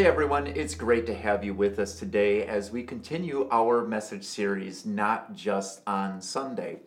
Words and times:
Hey 0.00 0.06
everyone, 0.06 0.46
it's 0.46 0.74
great 0.74 1.04
to 1.08 1.14
have 1.14 1.44
you 1.44 1.52
with 1.52 1.78
us 1.78 1.98
today 1.98 2.46
as 2.46 2.70
we 2.70 2.82
continue 2.82 3.46
our 3.52 3.86
message 3.86 4.24
series, 4.24 4.86
Not 4.86 5.34
Just 5.34 5.82
on 5.86 6.22
Sunday. 6.22 6.78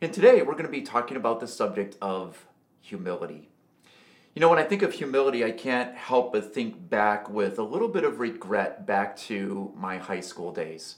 And 0.00 0.14
today 0.14 0.40
we're 0.40 0.54
going 0.54 0.64
to 0.64 0.70
be 0.70 0.80
talking 0.80 1.18
about 1.18 1.40
the 1.40 1.46
subject 1.46 1.98
of 2.00 2.46
humility. 2.80 3.50
You 4.34 4.40
know, 4.40 4.48
when 4.48 4.58
I 4.58 4.62
think 4.62 4.80
of 4.80 4.94
humility, 4.94 5.44
I 5.44 5.50
can't 5.50 5.94
help 5.94 6.32
but 6.32 6.54
think 6.54 6.88
back 6.88 7.28
with 7.28 7.58
a 7.58 7.62
little 7.62 7.88
bit 7.88 8.02
of 8.02 8.18
regret 8.18 8.86
back 8.86 9.14
to 9.28 9.70
my 9.76 9.98
high 9.98 10.20
school 10.20 10.50
days. 10.50 10.96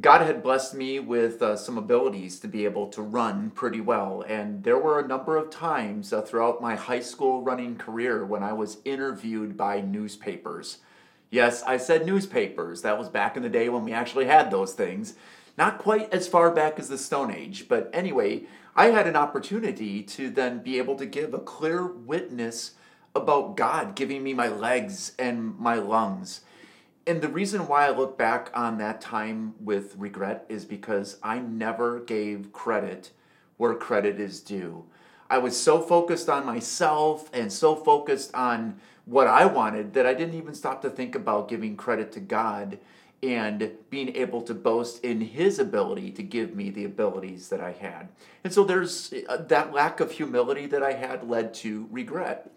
God 0.00 0.20
had 0.20 0.44
blessed 0.44 0.74
me 0.74 1.00
with 1.00 1.42
uh, 1.42 1.56
some 1.56 1.76
abilities 1.76 2.38
to 2.40 2.48
be 2.48 2.64
able 2.64 2.86
to 2.90 3.02
run 3.02 3.50
pretty 3.50 3.80
well. 3.80 4.22
And 4.28 4.62
there 4.62 4.78
were 4.78 5.00
a 5.00 5.08
number 5.08 5.36
of 5.36 5.50
times 5.50 6.12
uh, 6.12 6.22
throughout 6.22 6.62
my 6.62 6.76
high 6.76 7.00
school 7.00 7.42
running 7.42 7.76
career 7.76 8.24
when 8.24 8.44
I 8.44 8.52
was 8.52 8.78
interviewed 8.84 9.56
by 9.56 9.80
newspapers. 9.80 10.78
Yes, 11.30 11.64
I 11.64 11.78
said 11.78 12.06
newspapers. 12.06 12.82
That 12.82 12.98
was 12.98 13.08
back 13.08 13.36
in 13.36 13.42
the 13.42 13.48
day 13.48 13.68
when 13.68 13.84
we 13.84 13.92
actually 13.92 14.26
had 14.26 14.50
those 14.50 14.72
things. 14.72 15.14
Not 15.58 15.78
quite 15.78 16.12
as 16.14 16.28
far 16.28 16.50
back 16.52 16.78
as 16.78 16.88
the 16.88 16.96
Stone 16.96 17.32
Age, 17.32 17.66
but 17.68 17.90
anyway, 17.92 18.44
I 18.76 18.86
had 18.86 19.06
an 19.06 19.16
opportunity 19.16 20.02
to 20.04 20.30
then 20.30 20.60
be 20.60 20.78
able 20.78 20.94
to 20.96 21.06
give 21.06 21.34
a 21.34 21.38
clear 21.38 21.86
witness 21.86 22.72
about 23.14 23.56
God 23.56 23.94
giving 23.94 24.22
me 24.22 24.32
my 24.32 24.48
legs 24.48 25.12
and 25.18 25.58
my 25.58 25.74
lungs. 25.74 26.42
And 27.06 27.20
the 27.20 27.28
reason 27.28 27.66
why 27.66 27.86
I 27.86 27.90
look 27.90 28.16
back 28.16 28.50
on 28.54 28.78
that 28.78 29.00
time 29.00 29.54
with 29.60 29.96
regret 29.96 30.46
is 30.48 30.64
because 30.64 31.18
I 31.22 31.40
never 31.40 32.00
gave 32.00 32.52
credit 32.52 33.10
where 33.56 33.74
credit 33.74 34.20
is 34.20 34.40
due. 34.40 34.84
I 35.28 35.38
was 35.38 35.58
so 35.58 35.80
focused 35.80 36.28
on 36.28 36.46
myself 36.46 37.30
and 37.32 37.52
so 37.52 37.74
focused 37.74 38.34
on 38.34 38.76
what 39.04 39.26
I 39.26 39.46
wanted 39.46 39.94
that 39.94 40.06
I 40.06 40.14
didn't 40.14 40.34
even 40.34 40.54
stop 40.54 40.82
to 40.82 40.90
think 40.90 41.14
about 41.14 41.48
giving 41.48 41.76
credit 41.76 42.12
to 42.12 42.20
God 42.20 42.78
and 43.22 43.70
being 43.88 44.14
able 44.16 44.42
to 44.42 44.54
boast 44.54 45.04
in 45.04 45.20
his 45.20 45.58
ability 45.58 46.10
to 46.10 46.22
give 46.22 46.54
me 46.54 46.70
the 46.70 46.84
abilities 46.84 47.48
that 47.48 47.60
I 47.60 47.72
had. 47.72 48.08
And 48.42 48.52
so 48.52 48.64
there's 48.64 49.14
uh, 49.28 49.36
that 49.48 49.72
lack 49.72 50.00
of 50.00 50.12
humility 50.12 50.66
that 50.66 50.82
I 50.82 50.92
had 50.92 51.28
led 51.28 51.54
to 51.54 51.88
regret. 51.90 52.50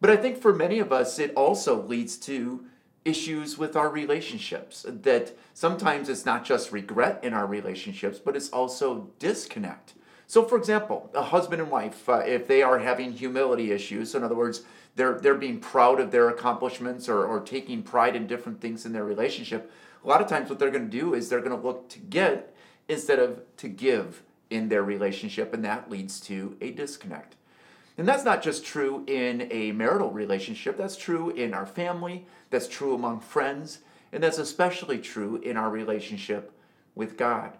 But 0.00 0.10
I 0.10 0.16
think 0.16 0.40
for 0.40 0.54
many 0.54 0.78
of 0.78 0.92
us, 0.92 1.18
it 1.18 1.32
also 1.34 1.82
leads 1.82 2.16
to 2.18 2.64
issues 3.08 3.58
with 3.58 3.76
our 3.76 3.88
relationships. 3.88 4.84
That 4.88 5.36
sometimes 5.54 6.08
it's 6.08 6.26
not 6.26 6.44
just 6.44 6.72
regret 6.72 7.20
in 7.22 7.34
our 7.34 7.46
relationships, 7.46 8.18
but 8.18 8.36
it's 8.36 8.50
also 8.50 9.10
disconnect. 9.18 9.94
So, 10.26 10.44
for 10.44 10.58
example, 10.58 11.10
a 11.14 11.22
husband 11.22 11.62
and 11.62 11.70
wife, 11.70 12.06
uh, 12.06 12.18
if 12.18 12.46
they 12.46 12.62
are 12.62 12.78
having 12.78 13.12
humility 13.12 13.72
issues, 13.72 14.10
so 14.10 14.18
in 14.18 14.24
other 14.24 14.34
words, 14.34 14.62
they're, 14.94 15.18
they're 15.18 15.34
being 15.34 15.58
proud 15.58 16.00
of 16.00 16.10
their 16.10 16.28
accomplishments 16.28 17.08
or, 17.08 17.24
or 17.24 17.40
taking 17.40 17.82
pride 17.82 18.14
in 18.14 18.26
different 18.26 18.60
things 18.60 18.84
in 18.84 18.92
their 18.92 19.04
relationship, 19.04 19.72
a 20.04 20.06
lot 20.06 20.20
of 20.20 20.28
times 20.28 20.50
what 20.50 20.58
they're 20.58 20.70
going 20.70 20.90
to 20.90 20.98
do 20.98 21.14
is 21.14 21.28
they're 21.28 21.40
going 21.40 21.58
to 21.58 21.66
look 21.66 21.88
to 21.88 21.98
get 21.98 22.54
instead 22.88 23.18
of 23.18 23.40
to 23.56 23.68
give 23.68 24.22
in 24.50 24.68
their 24.68 24.82
relationship, 24.82 25.54
and 25.54 25.64
that 25.64 25.90
leads 25.90 26.20
to 26.20 26.56
a 26.60 26.70
disconnect. 26.72 27.36
And 27.98 28.06
that's 28.06 28.24
not 28.24 28.42
just 28.42 28.64
true 28.64 29.04
in 29.08 29.48
a 29.50 29.72
marital 29.72 30.12
relationship, 30.12 30.78
that's 30.78 30.96
true 30.96 31.30
in 31.30 31.52
our 31.52 31.66
family, 31.66 32.26
that's 32.48 32.68
true 32.68 32.94
among 32.94 33.18
friends, 33.18 33.80
and 34.12 34.22
that's 34.22 34.38
especially 34.38 34.98
true 34.98 35.36
in 35.36 35.56
our 35.56 35.68
relationship 35.68 36.52
with 36.94 37.16
God. 37.16 37.58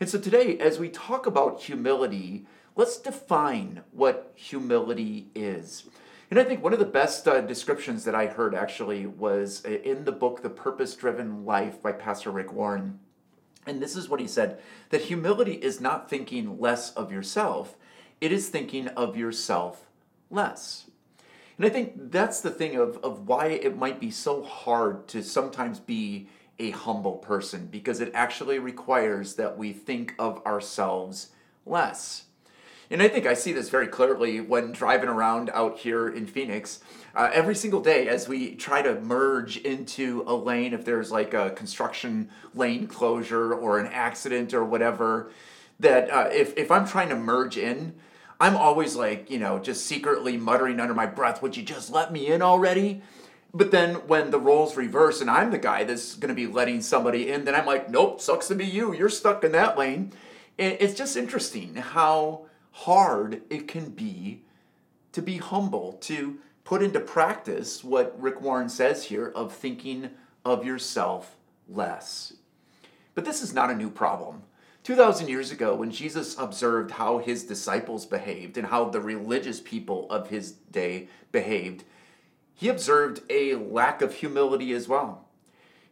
And 0.00 0.08
so 0.08 0.18
today, 0.18 0.58
as 0.58 0.78
we 0.78 0.90
talk 0.90 1.26
about 1.26 1.62
humility, 1.62 2.46
let's 2.76 2.98
define 2.98 3.80
what 3.90 4.32
humility 4.34 5.28
is. 5.34 5.84
And 6.30 6.38
I 6.38 6.44
think 6.44 6.62
one 6.62 6.74
of 6.74 6.78
the 6.78 6.84
best 6.84 7.26
uh, 7.26 7.40
descriptions 7.40 8.04
that 8.04 8.14
I 8.14 8.26
heard 8.26 8.54
actually 8.54 9.06
was 9.06 9.64
uh, 9.64 9.70
in 9.70 10.04
the 10.04 10.12
book, 10.12 10.42
The 10.42 10.50
Purpose 10.50 10.94
Driven 10.94 11.46
Life 11.46 11.82
by 11.82 11.92
Pastor 11.92 12.30
Rick 12.30 12.52
Warren. 12.52 13.00
And 13.66 13.80
this 13.80 13.96
is 13.96 14.10
what 14.10 14.20
he 14.20 14.26
said 14.26 14.60
that 14.90 15.02
humility 15.02 15.54
is 15.54 15.80
not 15.80 16.10
thinking 16.10 16.60
less 16.60 16.92
of 16.92 17.10
yourself, 17.10 17.77
it 18.20 18.32
is 18.32 18.48
thinking 18.48 18.88
of 18.88 19.16
yourself 19.16 19.86
less. 20.30 20.86
And 21.56 21.66
I 21.66 21.70
think 21.70 22.10
that's 22.10 22.40
the 22.40 22.50
thing 22.50 22.76
of, 22.76 22.98
of 22.98 23.26
why 23.26 23.46
it 23.46 23.76
might 23.76 23.98
be 23.98 24.10
so 24.10 24.42
hard 24.42 25.08
to 25.08 25.22
sometimes 25.22 25.80
be 25.80 26.28
a 26.58 26.70
humble 26.70 27.16
person, 27.16 27.68
because 27.70 28.00
it 28.00 28.10
actually 28.14 28.58
requires 28.58 29.34
that 29.34 29.56
we 29.56 29.72
think 29.72 30.14
of 30.18 30.44
ourselves 30.44 31.28
less. 31.64 32.24
And 32.90 33.02
I 33.02 33.08
think 33.08 33.26
I 33.26 33.34
see 33.34 33.52
this 33.52 33.68
very 33.68 33.86
clearly 33.86 34.40
when 34.40 34.72
driving 34.72 35.10
around 35.10 35.50
out 35.52 35.78
here 35.78 36.08
in 36.08 36.26
Phoenix. 36.26 36.80
Uh, 37.14 37.30
every 37.32 37.54
single 37.54 37.80
day, 37.80 38.08
as 38.08 38.28
we 38.28 38.54
try 38.54 38.80
to 38.80 39.00
merge 39.00 39.58
into 39.58 40.24
a 40.26 40.34
lane, 40.34 40.72
if 40.72 40.84
there's 40.84 41.12
like 41.12 41.34
a 41.34 41.50
construction 41.50 42.30
lane 42.54 42.86
closure 42.86 43.52
or 43.52 43.78
an 43.78 43.88
accident 43.88 44.54
or 44.54 44.64
whatever, 44.64 45.30
that 45.78 46.10
uh, 46.10 46.28
if, 46.32 46.56
if 46.56 46.70
I'm 46.70 46.86
trying 46.86 47.10
to 47.10 47.16
merge 47.16 47.58
in, 47.58 47.94
I'm 48.40 48.56
always 48.56 48.94
like, 48.94 49.30
you 49.30 49.38
know, 49.38 49.58
just 49.58 49.86
secretly 49.86 50.36
muttering 50.36 50.78
under 50.78 50.94
my 50.94 51.06
breath, 51.06 51.42
would 51.42 51.56
you 51.56 51.62
just 51.62 51.90
let 51.90 52.12
me 52.12 52.28
in 52.28 52.40
already? 52.40 53.02
But 53.52 53.70
then 53.70 53.94
when 54.06 54.30
the 54.30 54.38
roles 54.38 54.76
reverse 54.76 55.20
and 55.20 55.30
I'm 55.30 55.50
the 55.50 55.58
guy 55.58 55.84
that's 55.84 56.14
going 56.14 56.28
to 56.28 56.34
be 56.34 56.46
letting 56.46 56.82
somebody 56.82 57.30
in, 57.30 57.44
then 57.44 57.54
I'm 57.54 57.66
like, 57.66 57.90
nope, 57.90 58.20
sucks 58.20 58.48
to 58.48 58.54
be 58.54 58.66
you. 58.66 58.94
You're 58.94 59.08
stuck 59.08 59.42
in 59.42 59.52
that 59.52 59.78
lane. 59.78 60.12
And 60.58 60.76
it's 60.78 60.94
just 60.94 61.16
interesting 61.16 61.74
how 61.76 62.46
hard 62.72 63.42
it 63.50 63.66
can 63.66 63.90
be 63.90 64.42
to 65.12 65.22
be 65.22 65.38
humble, 65.38 65.94
to 65.94 66.38
put 66.64 66.82
into 66.82 67.00
practice 67.00 67.82
what 67.82 68.20
Rick 68.20 68.40
Warren 68.40 68.68
says 68.68 69.04
here 69.04 69.32
of 69.34 69.52
thinking 69.52 70.10
of 70.44 70.64
yourself 70.64 71.36
less. 71.68 72.34
But 73.14 73.24
this 73.24 73.42
is 73.42 73.54
not 73.54 73.70
a 73.70 73.74
new 73.74 73.90
problem. 73.90 74.42
2,000 74.88 75.28
years 75.28 75.52
ago, 75.52 75.74
when 75.74 75.90
Jesus 75.90 76.34
observed 76.38 76.92
how 76.92 77.18
his 77.18 77.44
disciples 77.44 78.06
behaved 78.06 78.56
and 78.56 78.68
how 78.68 78.86
the 78.86 79.02
religious 79.02 79.60
people 79.60 80.10
of 80.10 80.30
his 80.30 80.52
day 80.52 81.08
behaved, 81.30 81.84
he 82.54 82.70
observed 82.70 83.20
a 83.28 83.54
lack 83.56 84.00
of 84.00 84.14
humility 84.14 84.72
as 84.72 84.88
well. 84.88 85.26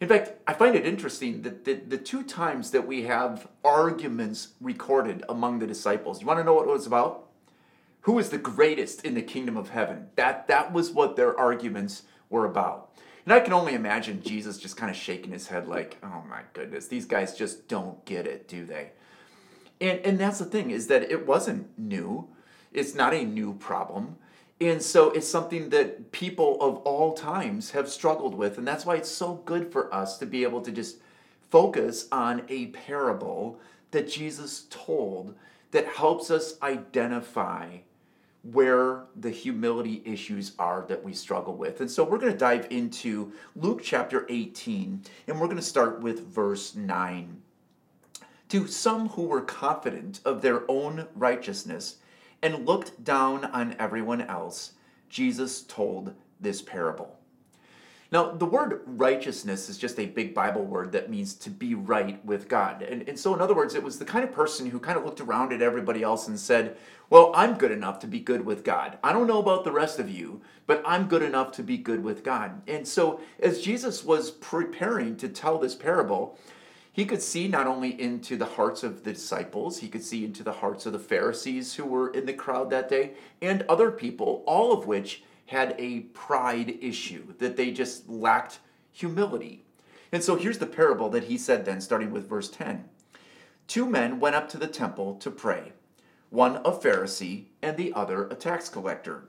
In 0.00 0.08
fact, 0.08 0.32
I 0.46 0.54
find 0.54 0.74
it 0.74 0.86
interesting 0.86 1.42
that 1.42 1.66
the, 1.66 1.74
the 1.74 1.98
two 1.98 2.22
times 2.22 2.70
that 2.70 2.86
we 2.86 3.02
have 3.02 3.46
arguments 3.62 4.54
recorded 4.62 5.22
among 5.28 5.58
the 5.58 5.66
disciples, 5.66 6.22
you 6.22 6.26
want 6.26 6.40
to 6.40 6.44
know 6.44 6.54
what 6.54 6.66
it 6.66 6.72
was 6.72 6.86
about? 6.86 7.26
Who 8.00 8.18
is 8.18 8.30
the 8.30 8.38
greatest 8.38 9.04
in 9.04 9.12
the 9.12 9.20
kingdom 9.20 9.58
of 9.58 9.68
heaven? 9.68 10.06
That, 10.14 10.48
that 10.48 10.72
was 10.72 10.90
what 10.90 11.16
their 11.16 11.38
arguments 11.38 12.04
were 12.30 12.46
about. 12.46 12.92
And 13.26 13.34
I 13.34 13.40
can 13.40 13.52
only 13.52 13.74
imagine 13.74 14.22
Jesus 14.22 14.56
just 14.56 14.76
kind 14.76 14.88
of 14.88 14.96
shaking 14.96 15.32
his 15.32 15.48
head 15.48 15.66
like, 15.66 15.98
oh 16.02 16.22
my 16.30 16.42
goodness, 16.52 16.86
these 16.86 17.04
guys 17.04 17.36
just 17.36 17.66
don't 17.66 18.02
get 18.04 18.24
it, 18.24 18.46
do 18.46 18.64
they? 18.64 18.92
And, 19.80 19.98
and 20.00 20.18
that's 20.18 20.38
the 20.38 20.44
thing, 20.44 20.70
is 20.70 20.86
that 20.86 21.10
it 21.10 21.26
wasn't 21.26 21.76
new. 21.76 22.28
It's 22.72 22.94
not 22.94 23.12
a 23.12 23.24
new 23.24 23.54
problem. 23.54 24.16
And 24.60 24.80
so 24.80 25.10
it's 25.10 25.28
something 25.28 25.70
that 25.70 26.12
people 26.12 26.56
of 26.60 26.76
all 26.78 27.14
times 27.14 27.72
have 27.72 27.88
struggled 27.88 28.36
with. 28.36 28.58
And 28.58 28.66
that's 28.66 28.86
why 28.86 28.94
it's 28.94 29.10
so 29.10 29.42
good 29.44 29.72
for 29.72 29.92
us 29.92 30.18
to 30.18 30.26
be 30.26 30.44
able 30.44 30.62
to 30.62 30.70
just 30.70 30.98
focus 31.50 32.06
on 32.12 32.42
a 32.48 32.66
parable 32.66 33.58
that 33.90 34.08
Jesus 34.08 34.66
told 34.70 35.34
that 35.72 35.86
helps 35.86 36.30
us 36.30 36.60
identify 36.62 37.78
where 38.52 39.04
the 39.16 39.30
humility 39.30 40.02
issues 40.04 40.52
are 40.58 40.84
that 40.88 41.02
we 41.02 41.12
struggle 41.12 41.54
with. 41.54 41.80
And 41.80 41.90
so 41.90 42.04
we're 42.04 42.18
going 42.18 42.32
to 42.32 42.38
dive 42.38 42.66
into 42.70 43.32
Luke 43.54 43.80
chapter 43.82 44.26
18, 44.28 45.02
and 45.26 45.40
we're 45.40 45.46
going 45.46 45.56
to 45.56 45.62
start 45.62 46.00
with 46.00 46.28
verse 46.28 46.74
9. 46.74 47.42
To 48.50 48.66
some 48.66 49.08
who 49.10 49.22
were 49.22 49.40
confident 49.40 50.20
of 50.24 50.42
their 50.42 50.62
own 50.70 51.08
righteousness, 51.14 51.96
and 52.42 52.66
looked 52.66 53.02
down 53.02 53.46
on 53.46 53.74
everyone 53.78 54.20
else, 54.20 54.72
Jesus 55.08 55.62
told 55.62 56.14
this 56.40 56.62
parable. 56.62 57.18
Now, 58.16 58.30
the 58.30 58.46
word 58.46 58.80
righteousness 58.86 59.68
is 59.68 59.76
just 59.76 60.00
a 60.00 60.06
big 60.06 60.32
Bible 60.32 60.64
word 60.64 60.92
that 60.92 61.10
means 61.10 61.34
to 61.34 61.50
be 61.50 61.74
right 61.74 62.24
with 62.24 62.48
God. 62.48 62.80
And, 62.80 63.06
and 63.06 63.18
so, 63.18 63.34
in 63.34 63.42
other 63.42 63.54
words, 63.54 63.74
it 63.74 63.82
was 63.82 63.98
the 63.98 64.06
kind 64.06 64.24
of 64.24 64.32
person 64.32 64.70
who 64.70 64.80
kind 64.80 64.96
of 64.96 65.04
looked 65.04 65.20
around 65.20 65.52
at 65.52 65.60
everybody 65.60 66.02
else 66.02 66.26
and 66.26 66.40
said, 66.40 66.78
Well, 67.10 67.30
I'm 67.34 67.58
good 67.58 67.72
enough 67.72 67.98
to 67.98 68.06
be 68.06 68.18
good 68.18 68.46
with 68.46 68.64
God. 68.64 68.96
I 69.04 69.12
don't 69.12 69.26
know 69.26 69.38
about 69.38 69.64
the 69.64 69.70
rest 69.70 69.98
of 69.98 70.08
you, 70.08 70.40
but 70.66 70.82
I'm 70.86 71.08
good 71.08 71.20
enough 71.20 71.52
to 71.56 71.62
be 71.62 71.76
good 71.76 72.02
with 72.02 72.24
God. 72.24 72.62
And 72.66 72.88
so, 72.88 73.20
as 73.38 73.60
Jesus 73.60 74.02
was 74.02 74.30
preparing 74.30 75.18
to 75.18 75.28
tell 75.28 75.58
this 75.58 75.74
parable, 75.74 76.38
he 76.90 77.04
could 77.04 77.20
see 77.20 77.48
not 77.48 77.66
only 77.66 78.00
into 78.00 78.38
the 78.38 78.46
hearts 78.46 78.82
of 78.82 79.04
the 79.04 79.12
disciples, 79.12 79.80
he 79.80 79.88
could 79.88 80.02
see 80.02 80.24
into 80.24 80.42
the 80.42 80.52
hearts 80.52 80.86
of 80.86 80.94
the 80.94 80.98
Pharisees 80.98 81.74
who 81.74 81.84
were 81.84 82.08
in 82.08 82.24
the 82.24 82.32
crowd 82.32 82.70
that 82.70 82.88
day, 82.88 83.12
and 83.42 83.60
other 83.68 83.90
people, 83.90 84.42
all 84.46 84.72
of 84.72 84.86
which 84.86 85.22
had 85.46 85.74
a 85.78 86.00
pride 86.00 86.78
issue, 86.80 87.34
that 87.38 87.56
they 87.56 87.70
just 87.70 88.08
lacked 88.08 88.58
humility. 88.92 89.64
And 90.12 90.22
so 90.22 90.36
here's 90.36 90.58
the 90.58 90.66
parable 90.66 91.08
that 91.10 91.24
he 91.24 91.38
said 91.38 91.64
then, 91.64 91.80
starting 91.80 92.10
with 92.10 92.28
verse 92.28 92.50
10. 92.50 92.88
Two 93.66 93.86
men 93.86 94.20
went 94.20 94.36
up 94.36 94.48
to 94.50 94.58
the 94.58 94.66
temple 94.66 95.16
to 95.16 95.30
pray, 95.30 95.72
one 96.30 96.56
a 96.56 96.72
Pharisee 96.72 97.46
and 97.62 97.76
the 97.76 97.92
other 97.92 98.26
a 98.28 98.34
tax 98.34 98.68
collector. 98.68 99.24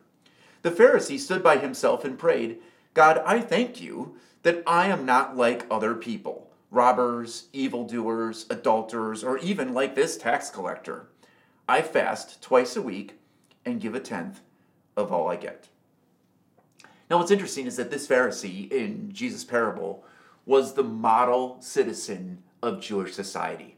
The 0.62 0.72
Pharisee 0.72 1.20
stood 1.20 1.44
by 1.44 1.58
himself 1.58 2.04
and 2.04 2.18
prayed, 2.18 2.60
God, 2.94 3.22
I 3.26 3.40
thank 3.40 3.82
you 3.82 4.18
that 4.44 4.64
I 4.66 4.88
am 4.88 5.06
not 5.06 5.38
like 5.38 5.66
other 5.70 5.96
people 5.96 6.48
robbers, 6.70 7.48
evildoers, 7.54 8.46
adulterers, 8.50 9.24
or 9.24 9.38
even 9.38 9.74
like 9.74 9.96
this 9.96 10.18
tax 10.18 10.50
collector. 10.50 11.08
I 11.68 11.82
fast 11.82 12.42
twice 12.42 12.76
a 12.76 12.82
week 12.82 13.20
and 13.66 13.82
give 13.82 13.96
a 13.96 14.00
tenth 14.00 14.42
of 14.96 15.12
all 15.12 15.30
I 15.30 15.36
get. 15.36 15.68
Now, 17.10 17.18
what's 17.18 17.32
interesting 17.32 17.68
is 17.68 17.78
that 17.78 17.90
this 17.90 18.08
Pharisee 18.08 18.72
in 18.72 19.12
Jesus' 19.12 19.44
parable 19.44 20.04
was 20.46 20.74
the 20.74 20.84
model 20.84 21.58
citizen 21.62 22.44
of 22.62 22.82
Jewish 22.82 23.14
society. 23.14 23.78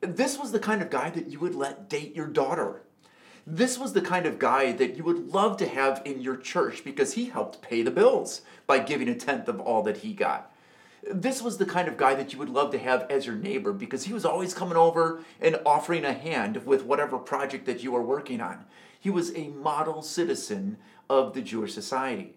This 0.00 0.38
was 0.38 0.52
the 0.52 0.60
kind 0.60 0.82
of 0.82 0.90
guy 0.90 1.10
that 1.10 1.28
you 1.28 1.40
would 1.40 1.54
let 1.54 1.88
date 1.88 2.14
your 2.14 2.26
daughter. 2.26 2.82
This 3.46 3.78
was 3.78 3.92
the 3.92 4.00
kind 4.00 4.26
of 4.26 4.38
guy 4.38 4.72
that 4.72 4.96
you 4.96 5.02
would 5.04 5.32
love 5.32 5.56
to 5.56 5.66
have 5.66 6.02
in 6.04 6.20
your 6.20 6.36
church 6.36 6.84
because 6.84 7.14
he 7.14 7.26
helped 7.26 7.62
pay 7.62 7.82
the 7.82 7.90
bills 7.90 8.42
by 8.66 8.78
giving 8.78 9.08
a 9.08 9.14
tenth 9.14 9.48
of 9.48 9.60
all 9.60 9.82
that 9.82 9.98
he 9.98 10.12
got. 10.12 10.52
This 11.10 11.42
was 11.42 11.58
the 11.58 11.66
kind 11.66 11.88
of 11.88 11.96
guy 11.96 12.14
that 12.14 12.32
you 12.32 12.38
would 12.38 12.48
love 12.48 12.70
to 12.70 12.78
have 12.78 13.10
as 13.10 13.26
your 13.26 13.34
neighbor 13.34 13.72
because 13.72 14.04
he 14.04 14.12
was 14.12 14.24
always 14.24 14.54
coming 14.54 14.76
over 14.76 15.24
and 15.40 15.60
offering 15.66 16.04
a 16.04 16.12
hand 16.12 16.64
with 16.64 16.84
whatever 16.84 17.18
project 17.18 17.66
that 17.66 17.82
you 17.82 17.90
were 17.90 18.02
working 18.02 18.40
on. 18.40 18.64
He 18.98 19.10
was 19.10 19.34
a 19.34 19.48
model 19.48 20.02
citizen 20.02 20.76
of 21.10 21.34
the 21.34 21.42
Jewish 21.42 21.74
society. 21.74 22.36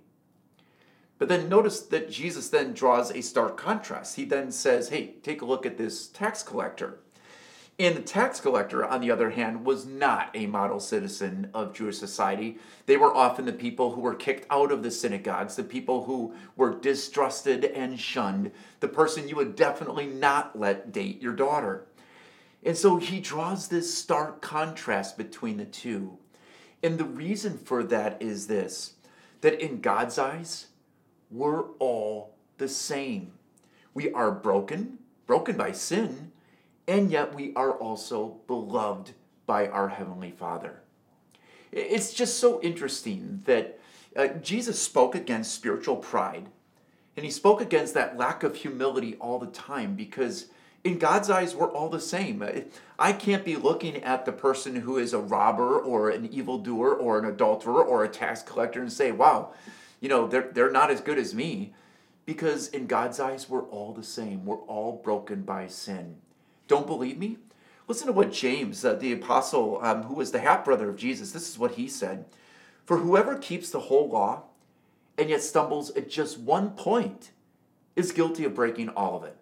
But 1.17 1.29
then 1.29 1.47
notice 1.47 1.79
that 1.79 2.11
Jesus 2.11 2.49
then 2.49 2.73
draws 2.73 3.11
a 3.11 3.21
stark 3.21 3.57
contrast. 3.57 4.15
He 4.15 4.25
then 4.25 4.51
says, 4.51 4.89
Hey, 4.89 5.15
take 5.23 5.41
a 5.41 5.45
look 5.45 5.65
at 5.65 5.77
this 5.77 6.07
tax 6.07 6.43
collector. 6.43 6.99
And 7.77 7.97
the 7.97 8.01
tax 8.01 8.39
collector, 8.39 8.85
on 8.85 9.01
the 9.01 9.11
other 9.11 9.31
hand, 9.31 9.65
was 9.65 9.85
not 9.85 10.29
a 10.33 10.45
model 10.45 10.79
citizen 10.79 11.49
of 11.53 11.73
Jewish 11.73 11.97
society. 11.97 12.57
They 12.85 12.95
were 12.95 13.13
often 13.13 13.45
the 13.45 13.51
people 13.51 13.91
who 13.91 14.01
were 14.01 14.15
kicked 14.15 14.47
out 14.49 14.71
of 14.71 14.81
the 14.81 14.91
synagogues, 14.91 15.57
the 15.57 15.63
people 15.63 16.05
who 16.05 16.33
were 16.55 16.73
distrusted 16.73 17.65
and 17.65 17.99
shunned, 17.99 18.51
the 18.79 18.87
person 18.87 19.27
you 19.27 19.35
would 19.35 19.57
definitely 19.57 20.07
not 20.07 20.57
let 20.57 20.93
date 20.93 21.21
your 21.21 21.33
daughter. 21.33 21.85
And 22.63 22.77
so 22.77 22.95
he 22.95 23.19
draws 23.19 23.67
this 23.67 23.93
stark 23.93 24.41
contrast 24.41 25.17
between 25.17 25.57
the 25.57 25.65
two. 25.65 26.17
And 26.81 26.97
the 26.97 27.03
reason 27.03 27.57
for 27.57 27.83
that 27.83 28.21
is 28.21 28.47
this 28.47 28.93
that 29.41 29.61
in 29.61 29.81
God's 29.81 30.17
eyes, 30.17 30.67
we're 31.31 31.65
all 31.79 32.35
the 32.57 32.67
same. 32.67 33.33
We 33.93 34.11
are 34.13 34.31
broken, 34.31 34.99
broken 35.25 35.57
by 35.57 35.71
sin 35.71 36.31
and 36.87 37.11
yet 37.11 37.33
we 37.33 37.53
are 37.55 37.71
also 37.71 38.37
beloved 38.47 39.11
by 39.45 39.67
our 39.67 39.89
Heavenly 39.89 40.31
Father. 40.31 40.81
It's 41.71 42.13
just 42.13 42.39
so 42.39 42.61
interesting 42.61 43.41
that 43.45 43.79
uh, 44.15 44.27
Jesus 44.27 44.81
spoke 44.81 45.15
against 45.15 45.53
spiritual 45.53 45.97
pride, 45.97 46.47
and 47.17 47.25
he 47.25 47.31
spoke 47.31 47.59
against 47.59 47.93
that 47.95 48.17
lack 48.17 48.43
of 48.43 48.55
humility 48.55 49.15
all 49.15 49.39
the 49.39 49.47
time 49.47 49.95
because 49.95 50.47
in 50.83 50.99
God's 50.99 51.31
eyes, 51.31 51.55
we're 51.55 51.71
all 51.71 51.89
the 51.89 51.99
same. 51.99 52.47
I 52.99 53.11
can't 53.11 53.43
be 53.43 53.55
looking 53.55 54.03
at 54.03 54.25
the 54.25 54.31
person 54.31 54.75
who 54.75 54.97
is 54.97 55.13
a 55.13 55.19
robber 55.19 55.79
or 55.79 56.11
an 56.11 56.31
evildoer 56.31 56.93
or 56.93 57.17
an 57.17 57.25
adulterer 57.25 57.83
or 57.83 58.03
a 58.03 58.09
tax 58.09 58.43
collector 58.43 58.81
and 58.81 58.93
say, 58.93 59.11
wow, 59.11 59.51
you 60.05 60.09
know, 60.09 60.27
they're, 60.27 60.51
they're 60.53 60.69
not 60.69 60.91
as 60.91 61.01
good 61.01 61.17
as 61.17 61.33
me. 61.33 61.73
Because 62.27 62.67
in 62.67 62.85
God's 62.85 63.19
eyes, 63.19 63.49
we're 63.49 63.63
all 63.63 63.91
the 63.91 64.03
same. 64.03 64.45
We're 64.45 64.61
all 64.67 65.01
broken 65.03 65.41
by 65.41 65.65
sin. 65.65 66.17
Don't 66.67 66.85
believe 66.85 67.17
me? 67.17 67.39
Listen 67.87 68.05
to 68.05 68.13
what 68.13 68.31
James, 68.31 68.85
uh, 68.85 68.93
the 68.93 69.13
apostle, 69.13 69.79
um, 69.81 70.03
who 70.03 70.13
was 70.13 70.31
the 70.31 70.41
half 70.41 70.63
brother 70.63 70.91
of 70.91 70.95
Jesus, 70.95 71.31
this 71.31 71.49
is 71.49 71.57
what 71.57 71.71
he 71.71 71.87
said 71.87 72.25
For 72.85 72.99
whoever 72.99 73.35
keeps 73.35 73.71
the 73.71 73.79
whole 73.79 74.07
law 74.07 74.43
and 75.17 75.27
yet 75.27 75.41
stumbles 75.41 75.89
at 75.95 76.07
just 76.07 76.37
one 76.37 76.69
point 76.71 77.31
is 77.95 78.11
guilty 78.11 78.45
of 78.45 78.53
breaking 78.53 78.89
all 78.89 79.17
of 79.17 79.23
it. 79.23 79.37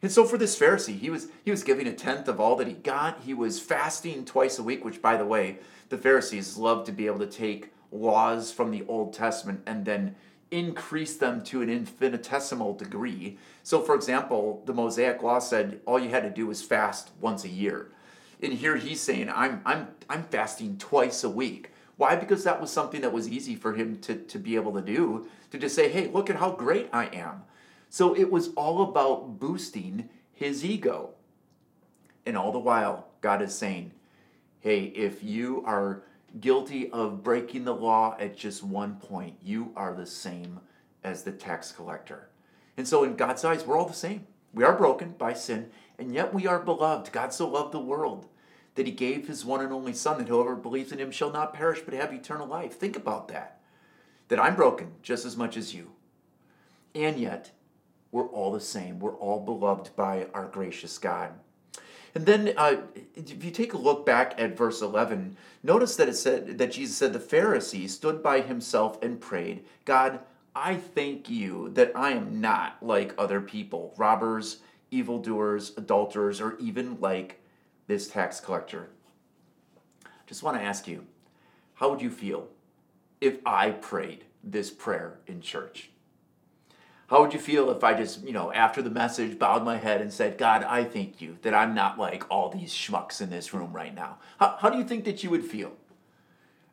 And 0.00 0.10
so 0.10 0.24
for 0.24 0.38
this 0.38 0.58
Pharisee, 0.58 0.98
he 0.98 1.10
was 1.10 1.28
he 1.44 1.50
was 1.50 1.62
giving 1.62 1.86
a 1.86 1.92
tenth 1.92 2.26
of 2.26 2.40
all 2.40 2.56
that 2.56 2.68
he 2.68 2.72
got. 2.72 3.20
He 3.20 3.34
was 3.34 3.60
fasting 3.60 4.24
twice 4.24 4.58
a 4.58 4.62
week, 4.62 4.82
which 4.82 5.02
by 5.02 5.18
the 5.18 5.26
way, 5.26 5.58
the 5.90 5.98
Pharisees 5.98 6.56
loved 6.56 6.86
to 6.86 6.92
be 6.92 7.06
able 7.06 7.18
to 7.18 7.26
take 7.26 7.74
laws 7.90 8.52
from 8.52 8.70
the 8.70 8.84
Old 8.86 9.12
Testament 9.12 9.62
and 9.66 9.84
then 9.84 10.14
increase 10.50 11.16
them 11.16 11.42
to 11.44 11.62
an 11.62 11.68
infinitesimal 11.68 12.74
degree. 12.74 13.38
So, 13.62 13.80
for 13.80 13.94
example, 13.94 14.62
the 14.64 14.72
Mosaic 14.72 15.22
Law 15.22 15.38
said 15.38 15.80
all 15.84 15.98
you 15.98 16.08
had 16.08 16.22
to 16.22 16.30
do 16.30 16.46
was 16.46 16.62
fast 16.62 17.10
once 17.20 17.44
a 17.44 17.48
year. 17.48 17.90
And 18.42 18.52
here 18.52 18.76
he's 18.76 19.00
saying, 19.00 19.30
I'm, 19.34 19.60
I'm, 19.64 19.88
I'm 20.08 20.22
fasting 20.24 20.78
twice 20.78 21.24
a 21.24 21.30
week. 21.30 21.70
Why? 21.96 22.14
Because 22.14 22.44
that 22.44 22.60
was 22.60 22.70
something 22.70 23.00
that 23.00 23.12
was 23.12 23.28
easy 23.28 23.56
for 23.56 23.74
him 23.74 23.98
to, 24.02 24.14
to 24.14 24.38
be 24.38 24.54
able 24.54 24.72
to 24.74 24.80
do, 24.80 25.26
to 25.50 25.58
just 25.58 25.74
say, 25.74 25.88
hey, 25.88 26.08
look 26.08 26.30
at 26.30 26.36
how 26.36 26.52
great 26.52 26.88
I 26.92 27.06
am. 27.06 27.42
So 27.90 28.14
it 28.14 28.30
was 28.30 28.50
all 28.54 28.82
about 28.82 29.40
boosting 29.40 30.08
his 30.32 30.64
ego. 30.64 31.10
And 32.24 32.36
all 32.36 32.52
the 32.52 32.58
while, 32.58 33.08
God 33.20 33.42
is 33.42 33.54
saying, 33.54 33.90
hey, 34.60 34.84
if 34.84 35.24
you 35.24 35.64
are 35.66 36.02
guilty 36.40 36.90
of 36.90 37.22
breaking 37.22 37.64
the 37.64 37.74
law 37.74 38.16
at 38.18 38.36
just 38.36 38.62
one 38.62 38.96
point, 38.96 39.36
you 39.42 39.72
are 39.76 39.94
the 39.94 40.06
same 40.06 40.60
as 41.02 41.22
the 41.22 41.32
tax 41.32 41.72
collector. 41.72 42.28
And 42.76 42.86
so, 42.86 43.04
in 43.04 43.16
God's 43.16 43.44
eyes, 43.44 43.66
we're 43.66 43.78
all 43.78 43.86
the 43.88 43.94
same. 43.94 44.26
We 44.54 44.64
are 44.64 44.76
broken 44.76 45.12
by 45.12 45.34
sin, 45.34 45.70
and 45.98 46.14
yet 46.14 46.32
we 46.32 46.46
are 46.46 46.58
beloved. 46.58 47.12
God 47.12 47.32
so 47.32 47.48
loved 47.48 47.72
the 47.72 47.80
world 47.80 48.26
that 48.74 48.86
he 48.86 48.92
gave 48.92 49.26
his 49.26 49.44
one 49.44 49.60
and 49.60 49.72
only 49.72 49.92
Son, 49.92 50.18
that 50.18 50.28
whoever 50.28 50.54
believes 50.54 50.92
in 50.92 51.00
him 51.00 51.10
shall 51.10 51.32
not 51.32 51.52
perish 51.52 51.80
but 51.80 51.94
have 51.94 52.12
eternal 52.12 52.46
life. 52.46 52.74
Think 52.74 52.96
about 52.96 53.28
that. 53.28 53.60
That 54.28 54.38
I'm 54.38 54.54
broken 54.54 54.92
just 55.02 55.24
as 55.24 55.36
much 55.36 55.56
as 55.56 55.74
you. 55.74 55.90
And 56.94 57.18
yet, 57.18 57.50
we're 58.12 58.28
all 58.28 58.52
the 58.52 58.60
same. 58.60 59.00
We're 59.00 59.16
all 59.16 59.40
beloved 59.40 59.96
by 59.96 60.28
our 60.32 60.46
gracious 60.46 60.96
God. 60.96 61.32
And 62.14 62.26
then, 62.26 62.54
uh, 62.56 62.76
if 63.14 63.44
you 63.44 63.50
take 63.50 63.74
a 63.74 63.78
look 63.78 64.06
back 64.06 64.34
at 64.38 64.56
verse 64.56 64.80
11, 64.82 65.36
notice 65.62 65.96
that 65.96 66.08
it 66.08 66.16
said 66.16 66.58
that 66.58 66.72
Jesus 66.72 66.96
said, 66.96 67.12
The 67.12 67.18
Pharisee 67.18 67.88
stood 67.88 68.22
by 68.22 68.40
himself 68.40 69.00
and 69.02 69.20
prayed, 69.20 69.64
God, 69.84 70.20
I 70.54 70.76
thank 70.76 71.28
you 71.28 71.70
that 71.74 71.92
I 71.94 72.10
am 72.10 72.40
not 72.40 72.82
like 72.82 73.14
other 73.16 73.40
people, 73.40 73.94
robbers, 73.96 74.58
evildoers, 74.90 75.72
adulterers, 75.76 76.40
or 76.40 76.56
even 76.58 76.98
like 77.00 77.40
this 77.86 78.08
tax 78.08 78.40
collector. 78.40 78.90
Just 80.26 80.42
want 80.42 80.56
to 80.56 80.62
ask 80.62 80.88
you, 80.88 81.06
how 81.74 81.90
would 81.90 82.02
you 82.02 82.10
feel 82.10 82.48
if 83.20 83.38
I 83.46 83.70
prayed 83.70 84.24
this 84.42 84.70
prayer 84.70 85.20
in 85.26 85.40
church? 85.40 85.90
How 87.08 87.22
would 87.22 87.32
you 87.32 87.40
feel 87.40 87.70
if 87.70 87.82
I 87.82 87.94
just, 87.94 88.22
you 88.22 88.34
know, 88.34 88.52
after 88.52 88.82
the 88.82 88.90
message, 88.90 89.38
bowed 89.38 89.64
my 89.64 89.78
head 89.78 90.02
and 90.02 90.12
said, 90.12 90.36
God, 90.36 90.62
I 90.62 90.84
thank 90.84 91.22
you 91.22 91.38
that 91.40 91.54
I'm 91.54 91.74
not 91.74 91.98
like 91.98 92.30
all 92.30 92.50
these 92.50 92.72
schmucks 92.72 93.22
in 93.22 93.30
this 93.30 93.54
room 93.54 93.72
right 93.72 93.94
now? 93.94 94.18
How, 94.38 94.58
how 94.60 94.68
do 94.68 94.76
you 94.76 94.84
think 94.84 95.04
that 95.04 95.24
you 95.24 95.30
would 95.30 95.44
feel? 95.44 95.72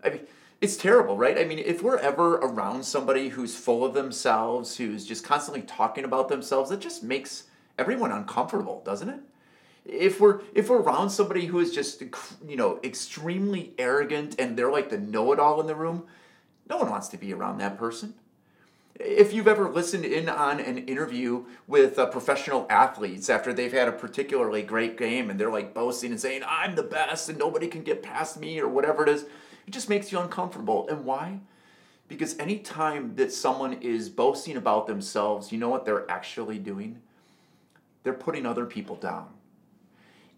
I 0.03 0.09
mean, 0.09 0.27
it's 0.59 0.75
terrible, 0.75 1.15
right? 1.15 1.37
I 1.37 1.45
mean, 1.45 1.59
if 1.59 1.81
we're 1.81 1.99
ever 1.99 2.35
around 2.35 2.83
somebody 2.83 3.29
who's 3.29 3.55
full 3.55 3.85
of 3.85 3.93
themselves, 3.93 4.75
who's 4.75 5.05
just 5.05 5.23
constantly 5.23 5.61
talking 5.61 6.03
about 6.03 6.27
themselves, 6.27 6.69
it 6.69 6.81
just 6.81 7.01
makes 7.01 7.43
everyone 7.79 8.11
uncomfortable, 8.11 8.81
doesn't 8.85 9.09
it? 9.09 9.19
If 9.85 10.19
we're 10.19 10.41
if 10.55 10.69
we're 10.69 10.81
around 10.81 11.11
somebody 11.11 11.45
who 11.45 11.59
is 11.59 11.71
just 11.71 12.01
you 12.47 12.55
know 12.55 12.79
extremely 12.83 13.73
arrogant 13.77 14.35
and 14.39 14.57
they're 14.57 14.71
like 14.71 14.89
the 14.89 14.97
know-it-all 14.97 15.61
in 15.61 15.67
the 15.67 15.75
room, 15.75 16.07
no 16.67 16.77
one 16.77 16.89
wants 16.89 17.07
to 17.09 17.17
be 17.17 17.33
around 17.33 17.59
that 17.59 17.77
person. 17.77 18.15
If 18.97 19.33
you've 19.33 19.47
ever 19.47 19.69
listened 19.69 20.05
in 20.05 20.29
on 20.29 20.61
an 20.61 20.77
interview 20.77 21.45
with 21.67 21.99
uh, 21.99 22.05
professional 22.05 22.65
athletes 22.69 23.29
after 23.29 23.51
they've 23.51 23.71
had 23.71 23.89
a 23.89 23.91
particularly 23.91 24.61
great 24.61 24.97
game 24.97 25.29
and 25.29 25.37
they're 25.37 25.51
like 25.51 25.73
boasting 25.73 26.11
and 26.11 26.19
saying, 26.19 26.43
I'm 26.47 26.75
the 26.75 26.83
best 26.83 27.27
and 27.27 27.37
nobody 27.37 27.67
can 27.67 27.83
get 27.83 28.01
past 28.01 28.39
me 28.39 28.57
or 28.59 28.69
whatever 28.69 29.03
it 29.03 29.09
is, 29.09 29.23
it 29.67 29.71
just 29.71 29.89
makes 29.89 30.13
you 30.13 30.19
uncomfortable. 30.19 30.87
And 30.87 31.03
why? 31.03 31.39
Because 32.07 32.39
anytime 32.39 33.15
that 33.15 33.33
someone 33.33 33.73
is 33.73 34.07
boasting 34.07 34.55
about 34.55 34.87
themselves, 34.87 35.51
you 35.51 35.57
know 35.57 35.69
what 35.69 35.85
they're 35.85 36.09
actually 36.09 36.59
doing? 36.59 37.01
They're 38.03 38.13
putting 38.13 38.45
other 38.45 38.65
people 38.65 38.95
down. 38.95 39.27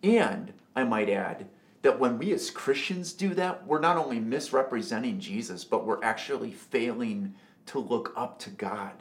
And 0.01 0.53
I 0.75 0.83
might 0.83 1.09
add 1.09 1.47
that 1.83 1.99
when 1.99 2.17
we 2.17 2.33
as 2.33 2.49
Christians 2.49 3.13
do 3.13 3.35
that, 3.35 3.67
we're 3.67 3.79
not 3.79 3.97
only 3.97 4.19
misrepresenting 4.19 5.19
Jesus, 5.19 5.63
but 5.63 5.85
we're 5.85 6.03
actually 6.03 6.51
failing 6.51 7.35
to 7.67 7.79
look 7.79 8.13
up 8.15 8.39
to 8.39 8.49
God. 8.49 8.93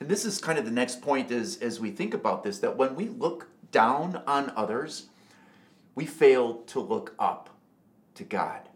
And 0.00 0.08
this 0.08 0.24
is 0.24 0.38
kind 0.38 0.58
of 0.58 0.64
the 0.64 0.70
next 0.70 1.02
point 1.02 1.30
as, 1.30 1.58
as 1.58 1.80
we 1.80 1.90
think 1.90 2.14
about 2.14 2.42
this 2.42 2.58
that 2.60 2.76
when 2.76 2.94
we 2.94 3.08
look 3.08 3.48
down 3.70 4.22
on 4.26 4.52
others, 4.56 5.06
we 5.94 6.06
fail 6.06 6.56
to 6.66 6.80
look 6.80 7.14
up 7.18 7.50
to 8.14 8.24
God. 8.24 8.68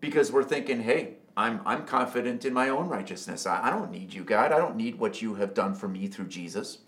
Because 0.00 0.32
we're 0.32 0.44
thinking, 0.44 0.82
hey, 0.82 1.14
I'm, 1.36 1.60
I'm 1.64 1.84
confident 1.84 2.44
in 2.44 2.52
my 2.52 2.68
own 2.68 2.88
righteousness. 2.88 3.46
I, 3.46 3.66
I 3.68 3.70
don't 3.70 3.90
need 3.90 4.12
you, 4.12 4.24
God. 4.24 4.52
I 4.52 4.58
don't 4.58 4.76
need 4.76 4.98
what 4.98 5.20
you 5.20 5.34
have 5.34 5.54
done 5.54 5.74
for 5.74 5.88
me 5.88 6.06
through 6.06 6.28
Jesus. 6.28 6.78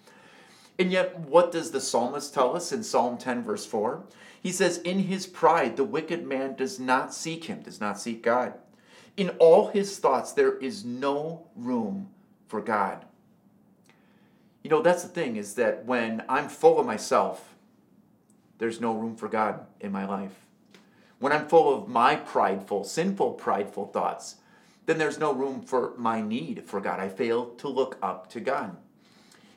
And 0.78 0.92
yet, 0.92 1.18
what 1.20 1.52
does 1.52 1.70
the 1.70 1.80
psalmist 1.80 2.34
tell 2.34 2.54
us 2.54 2.70
in 2.70 2.82
Psalm 2.82 3.16
10, 3.16 3.42
verse 3.42 3.64
4? 3.64 4.04
He 4.42 4.52
says, 4.52 4.78
In 4.78 5.00
his 5.00 5.26
pride, 5.26 5.76
the 5.76 5.84
wicked 5.84 6.24
man 6.24 6.54
does 6.54 6.78
not 6.78 7.14
seek 7.14 7.44
him, 7.44 7.62
does 7.62 7.80
not 7.80 7.98
seek 7.98 8.22
God. 8.22 8.54
In 9.16 9.30
all 9.38 9.68
his 9.68 9.98
thoughts, 9.98 10.32
there 10.32 10.56
is 10.58 10.84
no 10.84 11.46
room 11.54 12.10
for 12.48 12.60
God. 12.60 13.04
You 14.62 14.70
know, 14.70 14.82
that's 14.82 15.02
the 15.02 15.08
thing 15.08 15.36
is 15.36 15.54
that 15.54 15.84
when 15.84 16.24
I'm 16.28 16.48
full 16.48 16.78
of 16.78 16.86
myself, 16.86 17.54
there's 18.58 18.80
no 18.80 18.92
room 18.92 19.16
for 19.16 19.28
God 19.28 19.66
in 19.80 19.92
my 19.92 20.06
life. 20.06 20.46
When 21.18 21.32
I'm 21.32 21.48
full 21.48 21.72
of 21.74 21.88
my 21.88 22.16
prideful, 22.16 22.84
sinful, 22.84 23.34
prideful 23.34 23.86
thoughts, 23.86 24.36
then 24.86 24.98
there's 24.98 25.18
no 25.18 25.32
room 25.32 25.62
for 25.62 25.94
my 25.96 26.20
need 26.20 26.64
for 26.64 26.80
God. 26.80 27.00
I 27.00 27.08
fail 27.08 27.46
to 27.56 27.68
look 27.68 27.98
up 28.02 28.28
to 28.30 28.40
God. 28.40 28.76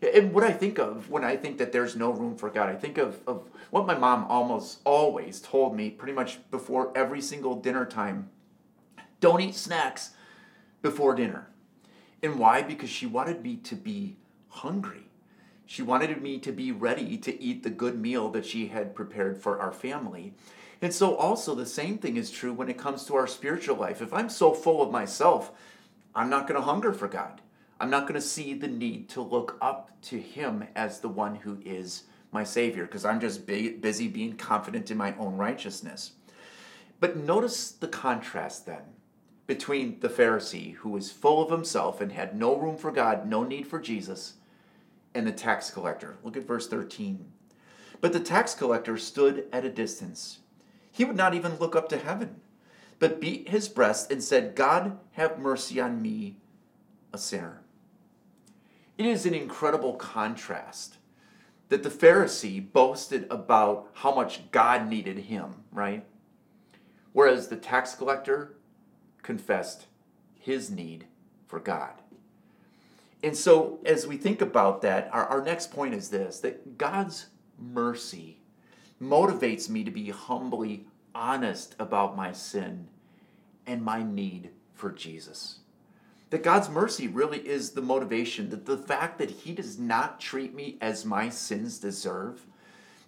And 0.01 0.33
what 0.33 0.43
I 0.43 0.51
think 0.51 0.79
of 0.79 1.09
when 1.09 1.23
I 1.25 1.35
think 1.35 1.57
that 1.57 1.71
there's 1.71 1.95
no 1.95 2.11
room 2.11 2.35
for 2.35 2.49
God, 2.49 2.69
I 2.69 2.75
think 2.75 2.97
of, 2.97 3.19
of 3.27 3.49
what 3.69 3.85
my 3.85 3.95
mom 3.95 4.25
almost 4.29 4.79
always 4.85 5.41
told 5.41 5.75
me 5.75 5.89
pretty 5.89 6.13
much 6.13 6.39
before 6.51 6.91
every 6.95 7.21
single 7.21 7.55
dinner 7.55 7.85
time 7.85 8.29
don't 9.19 9.41
eat 9.41 9.55
snacks 9.55 10.11
before 10.81 11.15
dinner. 11.15 11.47
And 12.21 12.37
why? 12.37 12.61
Because 12.61 12.89
she 12.89 13.05
wanted 13.05 13.43
me 13.43 13.55
to 13.57 13.75
be 13.75 14.17
hungry. 14.49 15.05
She 15.65 15.81
wanted 15.81 16.21
me 16.21 16.39
to 16.39 16.51
be 16.51 16.71
ready 16.71 17.17
to 17.17 17.41
eat 17.41 17.63
the 17.63 17.69
good 17.69 17.99
meal 17.99 18.29
that 18.29 18.45
she 18.45 18.67
had 18.67 18.95
prepared 18.95 19.37
for 19.37 19.59
our 19.59 19.71
family. 19.71 20.33
And 20.81 20.93
so, 20.93 21.15
also, 21.15 21.53
the 21.53 21.65
same 21.65 21.97
thing 21.97 22.17
is 22.17 22.31
true 22.31 22.53
when 22.53 22.69
it 22.69 22.77
comes 22.77 23.05
to 23.05 23.15
our 23.15 23.27
spiritual 23.27 23.75
life. 23.75 24.01
If 24.01 24.13
I'm 24.13 24.29
so 24.29 24.53
full 24.53 24.81
of 24.81 24.91
myself, 24.91 25.51
I'm 26.15 26.29
not 26.29 26.47
going 26.47 26.59
to 26.59 26.65
hunger 26.65 26.93
for 26.93 27.07
God. 27.07 27.41
I'm 27.79 27.89
not 27.89 28.03
going 28.03 28.15
to 28.15 28.21
see 28.21 28.53
the 28.53 28.67
need 28.67 29.09
to 29.09 29.21
look 29.21 29.57
up 29.61 29.91
to 30.03 30.19
Him 30.19 30.65
as 30.75 30.99
the 30.99 31.09
one 31.09 31.35
who 31.35 31.59
is 31.63 32.03
my 32.31 32.43
Savior 32.43 32.85
because 32.85 33.05
I'm 33.05 33.19
just 33.19 33.45
busy 33.45 34.07
being 34.07 34.35
confident 34.35 34.91
in 34.91 34.97
my 34.97 35.15
own 35.17 35.37
righteousness. 35.37 36.13
But 36.99 37.17
notice 37.17 37.71
the 37.71 37.87
contrast 37.87 38.65
then 38.65 38.83
between 39.49 39.99
the 40.01 40.07
Pharisee, 40.07 40.75
who 40.75 40.89
was 40.89 41.11
full 41.11 41.41
of 41.41 41.49
himself 41.49 42.01
and 42.01 42.11
had 42.11 42.37
no 42.37 42.55
room 42.55 42.77
for 42.77 42.91
God, 42.91 43.27
no 43.27 43.43
need 43.43 43.65
for 43.65 43.79
Jesus, 43.79 44.35
and 45.15 45.25
the 45.25 45.31
tax 45.31 45.71
collector. 45.71 46.17
Look 46.23 46.37
at 46.37 46.45
verse 46.45 46.67
13. 46.67 47.25
But 47.99 48.13
the 48.13 48.19
tax 48.19 48.53
collector 48.53 48.95
stood 48.95 49.47
at 49.51 49.65
a 49.65 49.71
distance. 49.71 50.41
He 50.91 51.03
would 51.03 51.15
not 51.15 51.33
even 51.33 51.57
look 51.57 51.75
up 51.75 51.89
to 51.89 51.97
heaven, 51.97 52.41
but 52.99 53.19
beat 53.19 53.49
his 53.49 53.67
breast 53.67 54.11
and 54.11 54.23
said, 54.23 54.55
God, 54.55 54.99
have 55.13 55.39
mercy 55.39 55.81
on 55.81 55.99
me, 55.99 56.37
a 57.11 57.17
sinner. 57.17 57.63
It 58.99 59.07
is 59.07 59.25
an 59.25 59.33
incredible 59.33 59.95
contrast 59.95 60.97
that 61.69 61.81
the 61.81 61.89
Pharisee 61.89 62.71
boasted 62.71 63.25
about 63.31 63.89
how 63.93 64.13
much 64.13 64.51
God 64.51 64.87
needed 64.87 65.17
him, 65.17 65.63
right? 65.71 66.05
Whereas 67.13 67.47
the 67.47 67.55
tax 67.55 67.95
collector 67.95 68.58
confessed 69.29 69.85
his 70.39 70.71
need 70.71 71.05
for 71.45 71.59
God. 71.59 71.93
And 73.21 73.37
so, 73.37 73.77
as 73.85 74.07
we 74.07 74.17
think 74.17 74.41
about 74.41 74.81
that, 74.81 75.07
our, 75.13 75.23
our 75.27 75.43
next 75.43 75.71
point 75.71 75.93
is 75.93 76.09
this 76.09 76.39
that 76.39 76.79
God's 76.79 77.27
mercy 77.59 78.39
motivates 78.99 79.69
me 79.69 79.83
to 79.83 79.91
be 79.91 80.09
humbly 80.09 80.87
honest 81.13 81.75
about 81.77 82.17
my 82.17 82.31
sin 82.31 82.87
and 83.67 83.83
my 83.83 84.01
need 84.01 84.49
for 84.73 84.91
Jesus. 84.91 85.59
That 86.31 86.41
God's 86.41 86.67
mercy 86.69 87.07
really 87.07 87.47
is 87.47 87.69
the 87.69 87.83
motivation, 87.83 88.49
that 88.49 88.65
the 88.65 88.79
fact 88.79 89.19
that 89.19 89.29
He 89.29 89.53
does 89.53 89.77
not 89.77 90.19
treat 90.19 90.55
me 90.55 90.79
as 90.81 91.05
my 91.05 91.29
sins 91.29 91.77
deserve, 91.77 92.47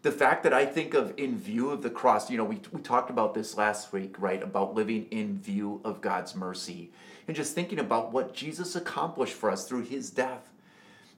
the 0.02 0.12
fact 0.12 0.44
that 0.44 0.54
I 0.54 0.66
think 0.66 0.94
of 0.94 1.14
in 1.18 1.38
view 1.38 1.70
of 1.70 1.84
the 1.84 1.90
cross, 1.90 2.30
you 2.30 2.38
know, 2.38 2.44
we, 2.44 2.60
we 2.72 2.82
talked 2.82 3.10
about 3.10 3.34
this 3.34 3.56
last 3.58 3.94
week, 3.94 4.20
right? 4.20 4.42
About 4.42 4.74
living 4.74 5.06
in 5.12 5.38
view 5.38 5.80
of 5.84 6.02
God's 6.02 6.36
mercy 6.36 6.92
and 7.28 7.36
just 7.36 7.54
thinking 7.54 7.80
about 7.80 8.12
what 8.12 8.34
Jesus 8.34 8.76
accomplished 8.76 9.34
for 9.34 9.52
us 9.52 9.68
through 9.68 9.84
his 9.84 10.10
death. 10.10 10.50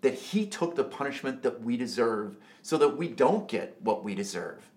That 0.01 0.15
he 0.15 0.45
took 0.45 0.75
the 0.75 0.83
punishment 0.83 1.43
that 1.43 1.61
we 1.61 1.77
deserve 1.77 2.35
so 2.61 2.77
that 2.77 2.97
we 2.97 3.07
don't 3.07 3.47
get 3.47 3.77
what 3.81 4.03
we 4.03 4.15
deserve. 4.15 4.69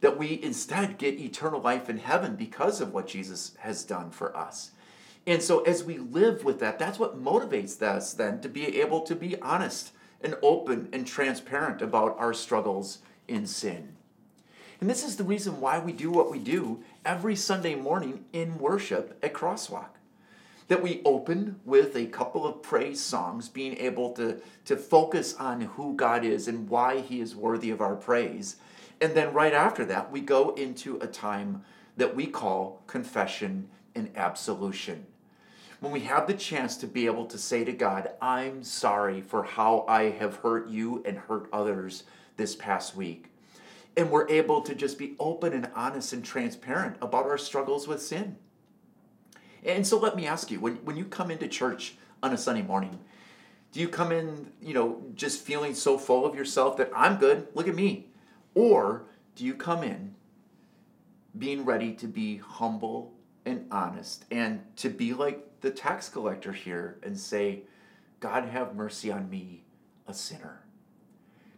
That 0.00 0.18
we 0.18 0.42
instead 0.42 0.98
get 0.98 1.20
eternal 1.20 1.60
life 1.60 1.88
in 1.88 1.98
heaven 1.98 2.34
because 2.34 2.80
of 2.80 2.92
what 2.92 3.06
Jesus 3.06 3.52
has 3.60 3.84
done 3.84 4.10
for 4.10 4.36
us. 4.36 4.72
And 5.28 5.40
so 5.40 5.60
as 5.60 5.84
we 5.84 5.98
live 5.98 6.42
with 6.42 6.58
that, 6.58 6.78
that's 6.78 6.98
what 6.98 7.22
motivates 7.22 7.80
us 7.82 8.14
then 8.14 8.40
to 8.40 8.48
be 8.48 8.80
able 8.80 9.02
to 9.02 9.14
be 9.14 9.40
honest 9.40 9.92
and 10.20 10.34
open 10.42 10.88
and 10.92 11.06
transparent 11.06 11.80
about 11.80 12.18
our 12.18 12.34
struggles 12.34 12.98
in 13.28 13.46
sin. 13.46 13.94
And 14.80 14.88
this 14.88 15.04
is 15.04 15.16
the 15.16 15.24
reason 15.24 15.60
why 15.60 15.78
we 15.78 15.92
do 15.92 16.10
what 16.10 16.30
we 16.30 16.38
do 16.38 16.82
every 17.04 17.34
Sunday 17.36 17.74
morning 17.74 18.24
in 18.32 18.58
worship 18.58 19.18
at 19.22 19.34
Crosswalk. 19.34 19.90
That 20.68 20.82
we 20.82 21.00
open 21.04 21.60
with 21.64 21.96
a 21.96 22.06
couple 22.06 22.46
of 22.46 22.62
praise 22.62 23.00
songs, 23.00 23.48
being 23.48 23.76
able 23.78 24.12
to, 24.12 24.40
to 24.66 24.76
focus 24.76 25.34
on 25.34 25.62
who 25.62 25.94
God 25.96 26.24
is 26.24 26.46
and 26.46 26.68
why 26.68 27.00
He 27.00 27.20
is 27.20 27.34
worthy 27.34 27.70
of 27.70 27.80
our 27.80 27.96
praise. 27.96 28.56
And 29.00 29.14
then 29.14 29.32
right 29.32 29.54
after 29.54 29.84
that, 29.86 30.12
we 30.12 30.20
go 30.20 30.50
into 30.54 30.98
a 31.00 31.06
time 31.06 31.64
that 31.96 32.14
we 32.14 32.26
call 32.26 32.82
confession 32.86 33.68
and 33.94 34.10
absolution. 34.14 35.06
When 35.80 35.92
we 35.92 36.00
have 36.00 36.26
the 36.26 36.34
chance 36.34 36.76
to 36.78 36.86
be 36.86 37.06
able 37.06 37.26
to 37.26 37.38
say 37.38 37.64
to 37.64 37.72
God, 37.72 38.10
I'm 38.20 38.62
sorry 38.62 39.20
for 39.20 39.44
how 39.44 39.84
I 39.88 40.10
have 40.10 40.36
hurt 40.36 40.68
you 40.68 41.02
and 41.06 41.16
hurt 41.16 41.48
others 41.52 42.04
this 42.38 42.56
past 42.56 42.96
week. 42.96 43.26
And 43.98 44.10
we're 44.10 44.28
able 44.30 44.62
to 44.62 44.74
just 44.74 44.96
be 44.96 45.14
open 45.18 45.52
and 45.52 45.68
honest 45.74 46.14
and 46.14 46.24
transparent 46.24 46.96
about 47.02 47.26
our 47.26 47.36
struggles 47.36 47.86
with 47.86 48.00
sin. 48.00 48.36
And 49.62 49.86
so 49.86 49.98
let 49.98 50.16
me 50.16 50.26
ask 50.26 50.50
you 50.50 50.60
when, 50.60 50.76
when 50.76 50.96
you 50.96 51.04
come 51.04 51.30
into 51.30 51.48
church 51.48 51.96
on 52.22 52.32
a 52.32 52.38
Sunday 52.38 52.62
morning, 52.62 52.98
do 53.72 53.80
you 53.80 53.88
come 53.88 54.12
in, 54.12 54.52
you 54.62 54.72
know, 54.72 55.02
just 55.14 55.42
feeling 55.42 55.74
so 55.74 55.98
full 55.98 56.24
of 56.24 56.34
yourself 56.34 56.76
that 56.78 56.90
I'm 56.94 57.18
good, 57.18 57.48
look 57.54 57.68
at 57.68 57.74
me? 57.74 58.06
Or 58.54 59.04
do 59.34 59.44
you 59.44 59.54
come 59.54 59.82
in 59.82 60.14
being 61.36 61.64
ready 61.64 61.92
to 61.94 62.06
be 62.06 62.38
humble 62.38 63.14
and 63.44 63.66
honest 63.70 64.24
and 64.30 64.60
to 64.76 64.88
be 64.88 65.12
like 65.12 65.60
the 65.60 65.70
tax 65.70 66.08
collector 66.08 66.52
here 66.52 66.98
and 67.02 67.18
say, 67.18 67.62
God, 68.20 68.46
have 68.46 68.74
mercy 68.74 69.12
on 69.12 69.28
me, 69.28 69.64
a 70.06 70.14
sinner? 70.14 70.62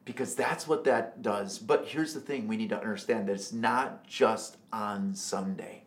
Because 0.04 0.34
that's 0.34 0.66
what 0.66 0.84
that 0.84 1.22
does. 1.22 1.58
But 1.58 1.86
here's 1.86 2.14
the 2.14 2.20
thing 2.20 2.48
we 2.48 2.56
need 2.56 2.70
to 2.70 2.80
understand 2.80 3.28
that 3.28 3.34
it's 3.34 3.52
not 3.52 4.06
just 4.06 4.56
on 4.72 5.14
Sunday. 5.14 5.84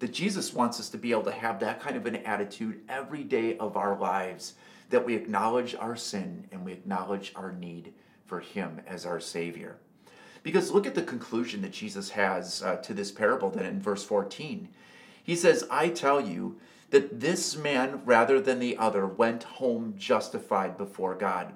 That 0.00 0.12
Jesus 0.12 0.52
wants 0.52 0.80
us 0.80 0.90
to 0.90 0.98
be 0.98 1.12
able 1.12 1.22
to 1.22 1.32
have 1.32 1.60
that 1.60 1.80
kind 1.80 1.96
of 1.96 2.06
an 2.06 2.16
attitude 2.16 2.82
every 2.88 3.22
day 3.22 3.56
of 3.58 3.76
our 3.76 3.98
lives, 3.98 4.54
that 4.90 5.06
we 5.06 5.14
acknowledge 5.14 5.74
our 5.74 5.96
sin 5.96 6.46
and 6.52 6.64
we 6.64 6.72
acknowledge 6.72 7.32
our 7.36 7.52
need 7.52 7.94
for 8.26 8.40
Him 8.40 8.80
as 8.86 9.06
our 9.06 9.20
Savior. 9.20 9.76
Because 10.42 10.70
look 10.70 10.86
at 10.86 10.94
the 10.94 11.02
conclusion 11.02 11.62
that 11.62 11.72
Jesus 11.72 12.10
has 12.10 12.62
uh, 12.62 12.76
to 12.76 12.92
this 12.92 13.10
parable 13.10 13.50
then 13.50 13.64
in 13.64 13.80
verse 13.80 14.04
14. 14.04 14.68
He 15.22 15.36
says, 15.36 15.66
I 15.70 15.88
tell 15.88 16.20
you 16.20 16.58
that 16.90 17.20
this 17.20 17.56
man 17.56 18.02
rather 18.04 18.40
than 18.40 18.58
the 18.58 18.76
other 18.76 19.06
went 19.06 19.44
home 19.44 19.94
justified 19.96 20.76
before 20.76 21.14
God. 21.14 21.54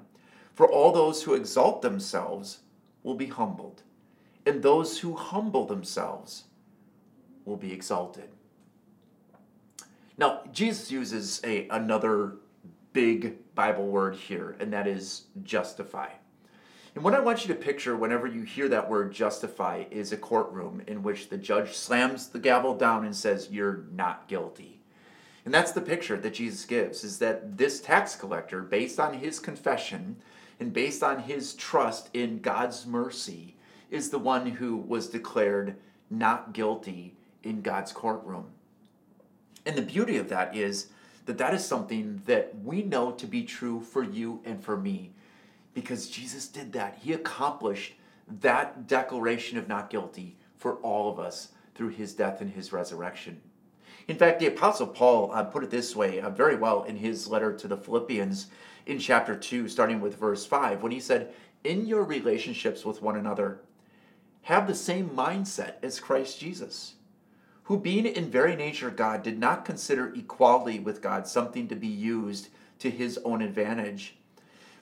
For 0.59 0.67
all 0.69 0.91
those 0.91 1.23
who 1.23 1.35
exalt 1.35 1.83
themselves 1.83 2.63
will 3.05 3.15
be 3.15 3.29
humbled, 3.29 3.83
and 4.45 4.61
those 4.61 4.99
who 4.99 5.15
humble 5.15 5.67
themselves 5.67 6.47
will 7.45 7.57
be 7.57 7.73
exalted. 7.73 8.29
Now, 10.17 10.41
Jesus 10.53 10.91
uses 10.91 11.41
a, 11.45 11.69
another 11.69 12.39
big 12.93 13.37
Bible 13.55 13.87
word 13.87 14.17
here, 14.17 14.57
and 14.59 14.73
that 14.73 14.89
is 14.89 15.27
justify. 15.45 16.09
And 16.97 17.05
what 17.05 17.15
I 17.15 17.21
want 17.21 17.47
you 17.47 17.55
to 17.55 17.61
picture 17.61 17.95
whenever 17.95 18.27
you 18.27 18.43
hear 18.43 18.69
that 18.69 18.91
word 18.91 19.13
justify 19.13 19.85
is 19.93 20.11
a 20.11 20.17
courtroom 20.17 20.83
in 20.89 21.05
which 21.05 21.29
the 21.29 21.39
judge 21.39 21.75
slams 21.75 22.31
the 22.31 22.41
gavel 22.41 22.75
down 22.75 23.05
and 23.05 23.15
says, 23.15 23.49
You're 23.49 23.85
not 23.93 24.27
guilty. 24.27 24.81
And 25.45 25.55
that's 25.55 25.71
the 25.71 25.81
picture 25.81 26.17
that 26.17 26.35
Jesus 26.35 26.65
gives 26.65 27.05
is 27.05 27.21
that 27.21 27.57
this 27.57 27.81
tax 27.81 28.17
collector, 28.17 28.61
based 28.61 28.99
on 28.99 29.15
his 29.15 29.39
confession, 29.39 30.17
and 30.61 30.73
based 30.73 31.03
on 31.03 31.21
his 31.21 31.55
trust 31.55 32.11
in 32.15 32.41
God's 32.41 32.87
mercy, 32.87 33.57
is 33.91 34.11
the 34.11 34.19
one 34.19 34.47
who 34.47 34.77
was 34.77 35.09
declared 35.09 35.77
not 36.11 36.53
guilty 36.53 37.15
in 37.43 37.63
God's 37.63 37.93
courtroom. 37.93 38.47
And 39.65 39.77
the 39.77 39.83
beauty 39.83 40.17
of 40.17 40.29
that 40.29 40.57
is 40.57 40.89
that 41.27 41.39
that 41.39 41.55
is 41.55 41.65
something 41.65 42.23
that 42.27 42.55
we 42.65 42.83
know 42.83 43.13
to 43.13 43.27
be 43.27 43.45
true 43.45 43.81
for 43.81 44.03
you 44.03 44.41
and 44.45 44.63
for 44.63 44.77
me 44.77 45.11
because 45.75 46.09
Jesus 46.09 46.49
did 46.49 46.73
that. 46.73 46.99
He 47.03 47.13
accomplished 47.13 47.95
that 48.41 48.87
declaration 48.87 49.59
of 49.59 49.69
not 49.69 49.91
guilty 49.91 50.37
for 50.57 50.75
all 50.77 51.11
of 51.11 51.19
us 51.19 51.49
through 51.75 51.91
his 51.91 52.15
death 52.15 52.41
and 52.41 52.51
his 52.51 52.73
resurrection. 52.73 53.41
In 54.09 54.17
fact, 54.17 54.41
the 54.41 54.47
Apostle 54.47 54.87
Paul 54.87 55.31
uh, 55.35 55.45
put 55.45 55.63
it 55.63 55.71
this 55.71 55.95
way 55.95 56.19
uh, 56.19 56.31
very 56.31 56.57
well 56.57 56.85
in 56.85 56.97
his 56.97 57.29
letter 57.29 57.53
to 57.53 57.69
the 57.69 57.77
Philippians 57.77 58.47
in 58.87 58.99
chapter 58.99 59.37
2, 59.37 59.69
starting 59.69 60.01
with 60.01 60.17
verse 60.17 60.47
5, 60.47 60.83
when 60.83 60.93
he 60.93 60.99
said, 60.99 61.35
In 61.63 61.87
your 61.87 62.05
relationships 62.05 62.87
with 62.87 63.03
one 63.03 63.17
another, 63.17 63.61
have 64.43 64.67
the 64.67 64.75
same 64.75 65.11
mindset 65.11 65.75
as 65.83 66.01
Christ 66.01 66.41
Jesus, 66.41 66.95
who, 67.65 67.79
being 67.79 68.07
in 68.07 68.31
very 68.31 68.57
nature 68.57 68.91
God, 68.91 69.23
did 69.23 69.39
not 69.39 69.67
consider 69.67 70.15
equality 70.15 70.79
with 70.79 71.03
God 71.03 71.27
something 71.27 71.69
to 71.69 71.77
be 71.77 71.87
used 71.87 72.49
to 72.79 72.91
his 72.91 73.19
own 73.27 73.43
advantage. 73.43 74.17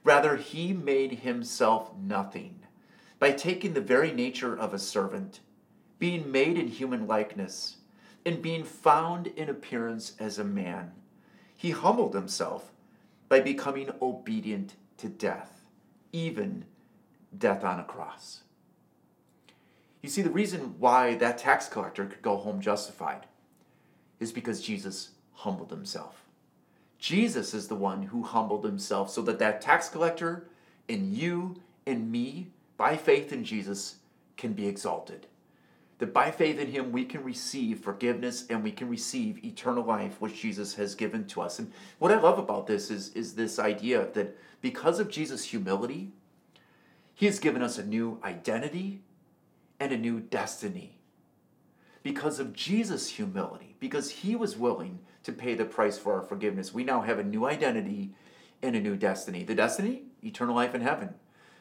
Rather, 0.05 0.37
he 0.37 0.73
made 0.73 1.11
himself 1.11 1.91
nothing 2.01 2.61
by 3.19 3.33
taking 3.33 3.73
the 3.73 3.81
very 3.81 4.13
nature 4.13 4.57
of 4.57 4.73
a 4.73 4.79
servant, 4.79 5.41
being 5.99 6.31
made 6.31 6.57
in 6.57 6.69
human 6.69 7.09
likeness, 7.09 7.79
and 8.27 8.43
being 8.43 8.65
found 8.65 9.29
in 9.29 9.49
appearance 9.49 10.15
as 10.19 10.37
a 10.37 10.45
man. 10.45 10.91
He 11.57 11.71
humbled 11.71 12.13
himself 12.13 12.73
by 13.29 13.39
becoming 13.41 13.91
obedient 14.03 14.75
to 14.99 15.09
death, 15.09 15.63
even 16.13 16.65
death 17.37 17.65
on 17.65 17.79
a 17.79 17.85
cross. 17.85 18.43
You 20.03 20.09
see, 20.09 20.23
the 20.23 20.31
reason 20.31 20.75
why 20.79 21.15
that 21.15 21.39
tax 21.39 21.69
collector 21.69 22.05
could 22.07 22.23
go 22.23 22.37
home 22.37 22.61
justified 22.61 23.27
is 24.19 24.33
because 24.33 24.61
Jesus 24.61 25.11
humbled 25.33 25.71
himself. 25.71 26.25
Jesus 26.99 27.55
is 27.55 27.69
the 27.69 27.75
one 27.77 28.03
who 28.03 28.23
humbled 28.23 28.65
himself 28.65 29.11
so 29.11 29.23
that 29.23 29.39
that 29.39 29.61
tax 29.61 29.89
collector 29.89 30.49
and 30.89 31.13
you 31.13 31.57
and 31.87 32.11
me, 32.11 32.49
by 32.77 32.97
faith 32.97 33.33
in 33.33 33.45
Jesus, 33.45 33.97
can 34.37 34.53
be 34.53 34.67
exalted. 34.67 35.27
That 35.99 36.13
by 36.13 36.31
faith 36.31 36.59
in 36.59 36.69
him 36.69 36.93
we 36.93 37.05
can 37.05 37.25
receive 37.25 37.81
forgiveness 37.81 38.45
and 38.51 38.63
we 38.63 38.71
can 38.71 38.89
receive 38.89 39.45
eternal 39.45 39.85
life, 39.85 40.21
which 40.21 40.41
Jesus 40.43 40.75
has 40.75 40.95
given 40.95 41.27
to 41.29 41.41
us. 41.41 41.59
And 41.59 41.73
what 41.99 42.13
I 42.13 42.21
love 42.21 42.39
about 42.39 42.67
this 42.67 42.91
is, 42.91 43.11
is 43.15 43.35
this 43.35 43.59
idea 43.59 44.09
that 44.13 44.37
because 44.61 45.01
of 45.01 45.11
Jesus' 45.11 45.45
humility, 45.45 46.13
he 47.15 47.27
has 47.27 47.39
given 47.39 47.63
us 47.63 47.79
a 47.79 47.85
new 47.85 48.21
identity 48.23 49.01
and 49.81 49.91
a 49.93 49.97
new 49.97 50.21
destiny. 50.21 50.99
Because 52.03 52.39
of 52.39 52.53
Jesus' 52.53 53.09
humility, 53.09 53.75
because 53.81 54.11
he 54.11 54.37
was 54.37 54.57
willing 54.57 55.01
to 55.23 55.33
pay 55.33 55.55
the 55.55 55.65
price 55.65 55.99
for 55.99 56.15
our 56.15 56.23
forgiveness, 56.23 56.75
we 56.75 56.85
now 56.85 57.01
have 57.01 57.19
a 57.19 57.25
new 57.25 57.47
identity 57.47 58.13
and 58.63 58.77
a 58.77 58.81
new 58.81 58.97
destiny. 58.97 59.45
The 59.45 59.55
destiny? 59.55 60.03
Eternal 60.23 60.55
life 60.55 60.75
in 60.75 60.83
heaven. 60.83 61.15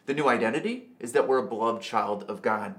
The 0.05 0.13
new 0.13 0.27
identity 0.27 0.89
is 0.99 1.13
that 1.13 1.27
we're 1.27 1.39
a 1.39 1.47
beloved 1.47 1.81
child 1.81 2.23
of 2.23 2.41
God. 2.41 2.75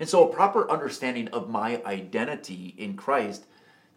And 0.00 0.08
so, 0.08 0.26
a 0.26 0.34
proper 0.34 0.68
understanding 0.70 1.28
of 1.28 1.50
my 1.50 1.82
identity 1.84 2.74
in 2.78 2.96
Christ 2.96 3.44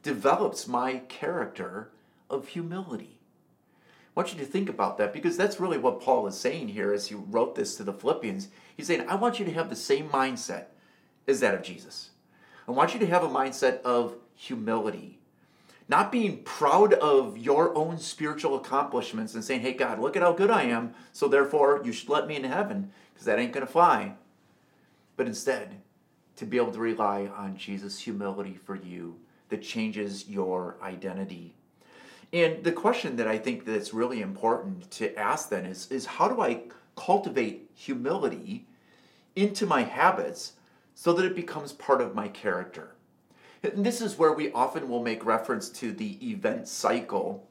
develops 0.04 0.68
my 0.68 0.98
character 1.08 1.92
of 2.30 2.50
humility. 2.50 3.20
I 4.16 4.20
want 4.20 4.34
you 4.34 4.40
to 4.40 4.46
think 4.46 4.70
about 4.70 4.98
that 4.98 5.14
because 5.14 5.38
that's 5.38 5.62
really 5.62 5.78
what 5.78 6.02
Paul 6.02 6.28
is 6.28 6.38
saying 6.38 6.68
here 6.68 6.94
as 6.94 7.08
he 7.08 7.16
wrote 7.16 7.56
this 7.56 7.78
to 7.78 7.84
the 7.84 7.94
Philippians. 7.94 8.50
He's 8.76 8.86
saying, 8.86 9.06
I 9.08 9.16
want 9.16 9.40
you 9.40 9.46
to 9.46 9.54
have 9.54 9.70
the 9.70 9.76
same 9.78 10.10
mindset 10.10 10.66
as 11.26 11.40
that 11.40 11.56
of 11.56 11.64
Jesus. 11.64 12.10
I 12.68 12.72
want 12.72 12.94
you 12.94 13.00
to 13.00 13.08
have 13.08 13.24
a 13.24 13.30
mindset 13.30 13.82
of 13.82 14.16
humility, 14.36 15.20
not 15.88 16.12
being 16.12 16.44
proud 16.44 16.94
of 16.94 17.38
your 17.38 17.76
own 17.78 17.98
spiritual 17.98 18.56
accomplishments 18.56 19.36
and 19.36 19.44
saying, 19.44 19.62
hey, 19.62 19.74
God, 19.74 20.00
look 20.00 20.18
at 20.18 20.22
how 20.22 20.34
good 20.34 20.52
I 20.52 20.64
am, 20.64 20.94
so 21.14 21.30
therefore 21.30 21.82
you 21.84 21.94
should 21.94 22.10
let 22.10 22.28
me 22.28 22.36
into 22.36 22.50
heaven, 22.50 22.92
because 23.14 23.26
that 23.26 23.40
ain't 23.40 23.54
going 23.54 23.66
to 23.66 23.72
fly. 23.72 24.14
But 25.16 25.28
instead, 25.28 25.82
to 26.36 26.46
be 26.46 26.58
able 26.58 26.72
to 26.72 26.80
rely 26.80 27.30
on 27.36 27.58
Jesus' 27.58 28.00
humility 28.00 28.56
for 28.56 28.76
you 28.76 29.20
that 29.50 29.62
changes 29.62 30.28
your 30.28 30.78
identity. 30.82 31.56
And 32.32 32.64
the 32.64 32.72
question 32.72 33.16
that 33.18 33.28
I 33.28 33.38
think 33.38 33.66
that's 33.66 33.94
really 33.94 34.22
important 34.22 34.90
to 34.92 35.16
ask 35.18 35.50
then 35.50 35.66
is, 35.66 35.92
is 35.92 36.06
how 36.06 36.28
do 36.28 36.42
I 36.42 36.64
cultivate 36.96 37.70
humility 37.76 38.66
into 39.36 39.68
my 39.68 39.84
habits 39.84 40.54
so 40.96 41.14
that 41.14 41.26
it 41.26 41.36
becomes 41.36 41.72
part 41.74 42.02
of 42.02 42.16
my 42.16 42.28
character? 42.28 42.96
And 43.62 43.86
this 43.86 44.02
is 44.02 44.18
where 44.18 44.34
we 44.34 44.52
often 44.52 44.90
will 44.90 45.04
make 45.04 45.26
reference 45.26 45.70
to 45.70 45.92
the 45.92 46.32
event 46.32 46.68
cycle 46.68 47.48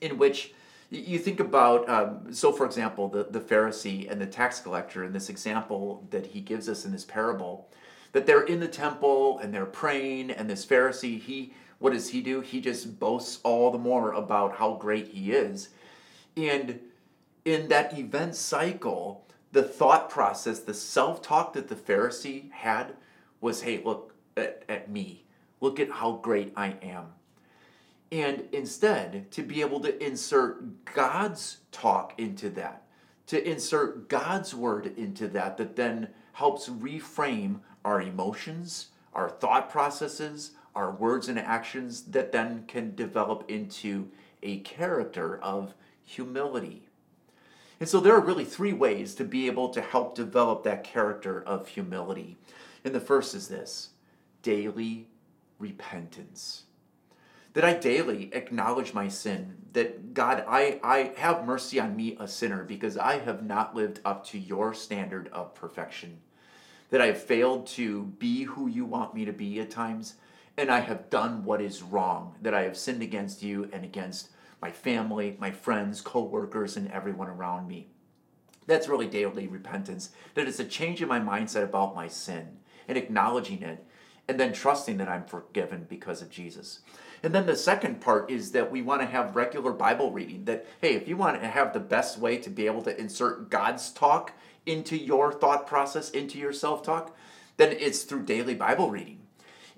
in 0.00 0.16
which 0.18 0.54
you 0.90 1.18
think 1.18 1.38
about, 1.38 1.86
um, 1.88 2.32
so 2.32 2.50
for 2.50 2.64
example, 2.64 3.08
the, 3.08 3.24
the 3.24 3.40
Pharisee 3.40 4.10
and 4.10 4.20
the 4.20 4.26
tax 4.26 4.58
collector 4.60 5.04
in 5.04 5.12
this 5.12 5.28
example 5.28 6.06
that 6.10 6.26
he 6.26 6.40
gives 6.40 6.68
us 6.68 6.86
in 6.86 6.92
this 6.92 7.04
parable, 7.04 7.68
that 8.12 8.26
they're 8.26 8.44
in 8.44 8.60
the 8.60 8.68
temple 8.68 9.38
and 9.38 9.52
they're 9.52 9.66
praying, 9.66 10.30
and 10.30 10.48
this 10.48 10.64
Pharisee, 10.64 11.20
he 11.20 11.52
what 11.78 11.92
does 11.92 12.08
he 12.08 12.20
do? 12.20 12.40
He 12.40 12.60
just 12.60 12.98
boasts 12.98 13.38
all 13.44 13.70
the 13.70 13.78
more 13.78 14.12
about 14.12 14.56
how 14.56 14.74
great 14.74 15.08
he 15.08 15.32
is. 15.32 15.68
And 16.36 16.80
in 17.44 17.68
that 17.68 17.96
event 17.96 18.34
cycle, 18.34 19.26
the 19.52 19.62
thought 19.62 20.10
process, 20.10 20.60
the 20.60 20.74
self 20.74 21.22
talk 21.22 21.52
that 21.52 21.68
the 21.68 21.74
Pharisee 21.74 22.50
had 22.50 22.94
was 23.40 23.62
hey, 23.62 23.80
look 23.84 24.14
at, 24.36 24.64
at 24.68 24.90
me. 24.90 25.24
Look 25.60 25.80
at 25.80 25.90
how 25.90 26.12
great 26.12 26.52
I 26.56 26.74
am. 26.82 27.06
And 28.10 28.44
instead, 28.52 29.30
to 29.32 29.42
be 29.42 29.60
able 29.60 29.80
to 29.80 30.04
insert 30.04 30.84
God's 30.84 31.58
talk 31.72 32.14
into 32.18 32.48
that, 32.50 32.84
to 33.26 33.48
insert 33.48 34.08
God's 34.08 34.54
word 34.54 34.92
into 34.96 35.28
that, 35.28 35.56
that 35.58 35.76
then 35.76 36.08
helps 36.32 36.68
reframe 36.68 37.60
our 37.84 38.00
emotions, 38.00 38.88
our 39.12 39.28
thought 39.28 39.70
processes, 39.70 40.52
our 40.74 40.90
words 40.90 41.28
and 41.28 41.38
actions 41.38 42.02
that 42.02 42.32
then 42.32 42.64
can 42.68 42.94
develop 42.94 43.44
into 43.48 44.08
a 44.42 44.58
character 44.60 45.38
of 45.42 45.74
humility. 46.04 46.88
And 47.80 47.88
so 47.88 48.00
there 48.00 48.14
are 48.14 48.20
really 48.20 48.44
three 48.44 48.72
ways 48.72 49.14
to 49.16 49.24
be 49.24 49.46
able 49.46 49.68
to 49.70 49.80
help 49.80 50.14
develop 50.14 50.64
that 50.64 50.84
character 50.84 51.42
of 51.42 51.68
humility. 51.68 52.36
And 52.84 52.94
the 52.94 53.00
first 53.00 53.34
is 53.34 53.48
this 53.48 53.90
daily 54.42 55.08
repentance. 55.58 56.64
That 57.54 57.64
I 57.64 57.74
daily 57.74 58.30
acknowledge 58.34 58.94
my 58.94 59.08
sin, 59.08 59.56
that 59.72 60.14
God, 60.14 60.44
I, 60.46 60.80
I 60.82 61.12
have 61.16 61.44
mercy 61.46 61.80
on 61.80 61.96
me, 61.96 62.16
a 62.20 62.28
sinner, 62.28 62.62
because 62.62 62.96
I 62.96 63.18
have 63.18 63.44
not 63.44 63.74
lived 63.74 64.00
up 64.04 64.24
to 64.26 64.38
your 64.38 64.74
standard 64.74 65.28
of 65.32 65.54
perfection. 65.54 66.18
That 66.90 67.00
I 67.00 67.06
have 67.06 67.22
failed 67.22 67.66
to 67.68 68.04
be 68.18 68.44
who 68.44 68.66
you 68.66 68.84
want 68.84 69.14
me 69.14 69.24
to 69.24 69.32
be 69.32 69.60
at 69.60 69.70
times, 69.70 70.14
and 70.56 70.70
I 70.70 70.80
have 70.80 71.10
done 71.10 71.44
what 71.44 71.60
is 71.60 71.82
wrong, 71.82 72.34
that 72.42 72.54
I 72.54 72.62
have 72.62 72.76
sinned 72.76 73.02
against 73.02 73.42
you 73.42 73.68
and 73.72 73.84
against 73.84 74.30
my 74.60 74.70
family, 74.70 75.36
my 75.38 75.50
friends, 75.50 76.00
co 76.00 76.22
workers, 76.22 76.76
and 76.76 76.90
everyone 76.90 77.28
around 77.28 77.68
me. 77.68 77.88
That's 78.66 78.88
really 78.88 79.06
daily 79.06 79.46
repentance. 79.46 80.10
That 80.34 80.48
it's 80.48 80.60
a 80.60 80.64
change 80.64 81.00
in 81.00 81.08
my 81.08 81.20
mindset 81.20 81.64
about 81.64 81.94
my 81.94 82.08
sin 82.08 82.58
and 82.86 82.98
acknowledging 82.98 83.62
it 83.62 83.84
and 84.28 84.38
then 84.38 84.52
trusting 84.52 84.98
that 84.98 85.08
I'm 85.08 85.24
forgiven 85.24 85.86
because 85.88 86.20
of 86.20 86.30
Jesus. 86.30 86.80
And 87.22 87.34
then 87.34 87.46
the 87.46 87.56
second 87.56 88.00
part 88.00 88.30
is 88.30 88.52
that 88.52 88.70
we 88.70 88.82
want 88.82 89.00
to 89.00 89.06
have 89.06 89.34
regular 89.34 89.72
Bible 89.72 90.12
reading. 90.12 90.44
That, 90.44 90.66
hey, 90.82 90.94
if 90.94 91.08
you 91.08 91.16
want 91.16 91.40
to 91.40 91.48
have 91.48 91.72
the 91.72 91.80
best 91.80 92.18
way 92.18 92.36
to 92.36 92.50
be 92.50 92.66
able 92.66 92.82
to 92.82 93.00
insert 93.00 93.48
God's 93.48 93.90
talk 93.90 94.32
into 94.68 94.96
your 94.96 95.32
thought 95.32 95.66
process, 95.66 96.10
into 96.10 96.38
your 96.38 96.52
self 96.52 96.82
talk, 96.82 97.16
then 97.56 97.72
it's 97.72 98.02
through 98.02 98.24
daily 98.24 98.54
Bible 98.54 98.90
reading. 98.90 99.20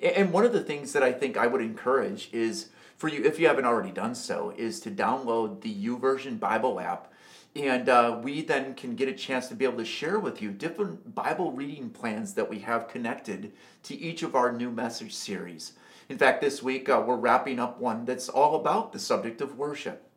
And 0.03 0.33
one 0.33 0.44
of 0.44 0.53
the 0.53 0.64
things 0.64 0.92
that 0.92 1.03
I 1.03 1.12
think 1.12 1.37
I 1.37 1.46
would 1.46 1.61
encourage 1.61 2.31
is 2.33 2.70
for 2.96 3.09
you, 3.09 3.24
if 3.24 3.38
you 3.38 3.46
haven't 3.46 3.64
already 3.64 3.92
done 3.92 4.14
so, 4.14 4.53
is 4.57 4.81
to 4.81 4.90
download 4.90 5.62
the 5.62 5.74
YouVersion 5.74 6.38
Bible 6.38 6.81
app. 6.81 7.12
And 7.57 7.88
uh, 7.88 8.20
we 8.22 8.42
then 8.42 8.74
can 8.74 8.94
get 8.94 9.09
a 9.09 9.14
chance 9.14 9.48
to 9.48 9.55
be 9.55 9.64
able 9.64 9.79
to 9.79 9.85
share 9.85 10.18
with 10.18 10.40
you 10.40 10.50
different 10.50 11.14
Bible 11.14 11.50
reading 11.53 11.90
plans 11.90 12.35
that 12.35 12.48
we 12.48 12.61
have 12.61 12.88
connected 12.88 13.53
to 13.85 13.98
each 13.98 14.22
of 14.22 14.35
our 14.35 14.53
new 14.53 14.70
message 14.70 15.14
series. 15.14 15.72
In 16.09 16.18
fact, 16.18 16.40
this 16.40 16.62
week 16.62 16.88
uh, 16.88 17.03
we're 17.05 17.16
wrapping 17.16 17.59
up 17.59 17.81
one 17.81 18.05
that's 18.05 18.29
all 18.29 18.57
about 18.57 18.92
the 18.92 18.98
subject 18.98 19.40
of 19.40 19.57
worship. 19.57 20.09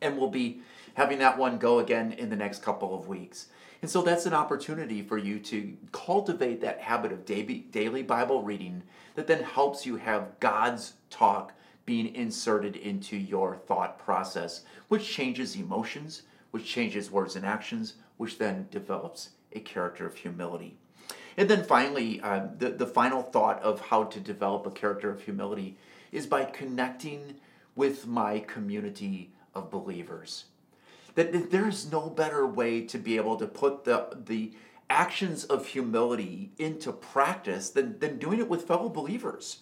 And 0.00 0.16
we'll 0.16 0.30
be 0.30 0.60
having 0.94 1.18
that 1.18 1.36
one 1.36 1.58
go 1.58 1.80
again 1.80 2.12
in 2.12 2.30
the 2.30 2.36
next 2.36 2.62
couple 2.62 2.98
of 2.98 3.08
weeks. 3.08 3.48
And 3.84 3.90
so 3.90 4.00
that's 4.00 4.24
an 4.24 4.32
opportunity 4.32 5.02
for 5.02 5.18
you 5.18 5.38
to 5.40 5.76
cultivate 5.92 6.62
that 6.62 6.80
habit 6.80 7.12
of 7.12 7.26
daily 7.26 8.02
Bible 8.02 8.42
reading 8.42 8.82
that 9.14 9.26
then 9.26 9.42
helps 9.42 9.84
you 9.84 9.96
have 9.96 10.40
God's 10.40 10.94
talk 11.10 11.52
being 11.84 12.14
inserted 12.14 12.76
into 12.76 13.14
your 13.14 13.56
thought 13.56 13.98
process, 13.98 14.62
which 14.88 15.06
changes 15.06 15.54
emotions, 15.54 16.22
which 16.50 16.64
changes 16.64 17.10
words 17.10 17.36
and 17.36 17.44
actions, 17.44 17.96
which 18.16 18.38
then 18.38 18.68
develops 18.70 19.32
a 19.52 19.60
character 19.60 20.06
of 20.06 20.16
humility. 20.16 20.78
And 21.36 21.50
then 21.50 21.62
finally, 21.62 22.22
uh, 22.22 22.46
the, 22.56 22.70
the 22.70 22.86
final 22.86 23.20
thought 23.20 23.62
of 23.62 23.82
how 23.82 24.04
to 24.04 24.18
develop 24.18 24.66
a 24.66 24.70
character 24.70 25.10
of 25.10 25.20
humility 25.20 25.76
is 26.10 26.26
by 26.26 26.44
connecting 26.46 27.34
with 27.76 28.06
my 28.06 28.38
community 28.38 29.30
of 29.54 29.70
believers 29.70 30.46
that 31.14 31.50
there's 31.50 31.90
no 31.90 32.10
better 32.10 32.46
way 32.46 32.82
to 32.82 32.98
be 32.98 33.16
able 33.16 33.36
to 33.36 33.46
put 33.46 33.84
the 33.84 34.08
the 34.26 34.52
actions 34.90 35.44
of 35.44 35.66
humility 35.66 36.50
into 36.58 36.92
practice 36.92 37.70
than, 37.70 37.98
than 38.00 38.18
doing 38.18 38.38
it 38.38 38.48
with 38.48 38.66
fellow 38.66 38.88
believers. 38.88 39.58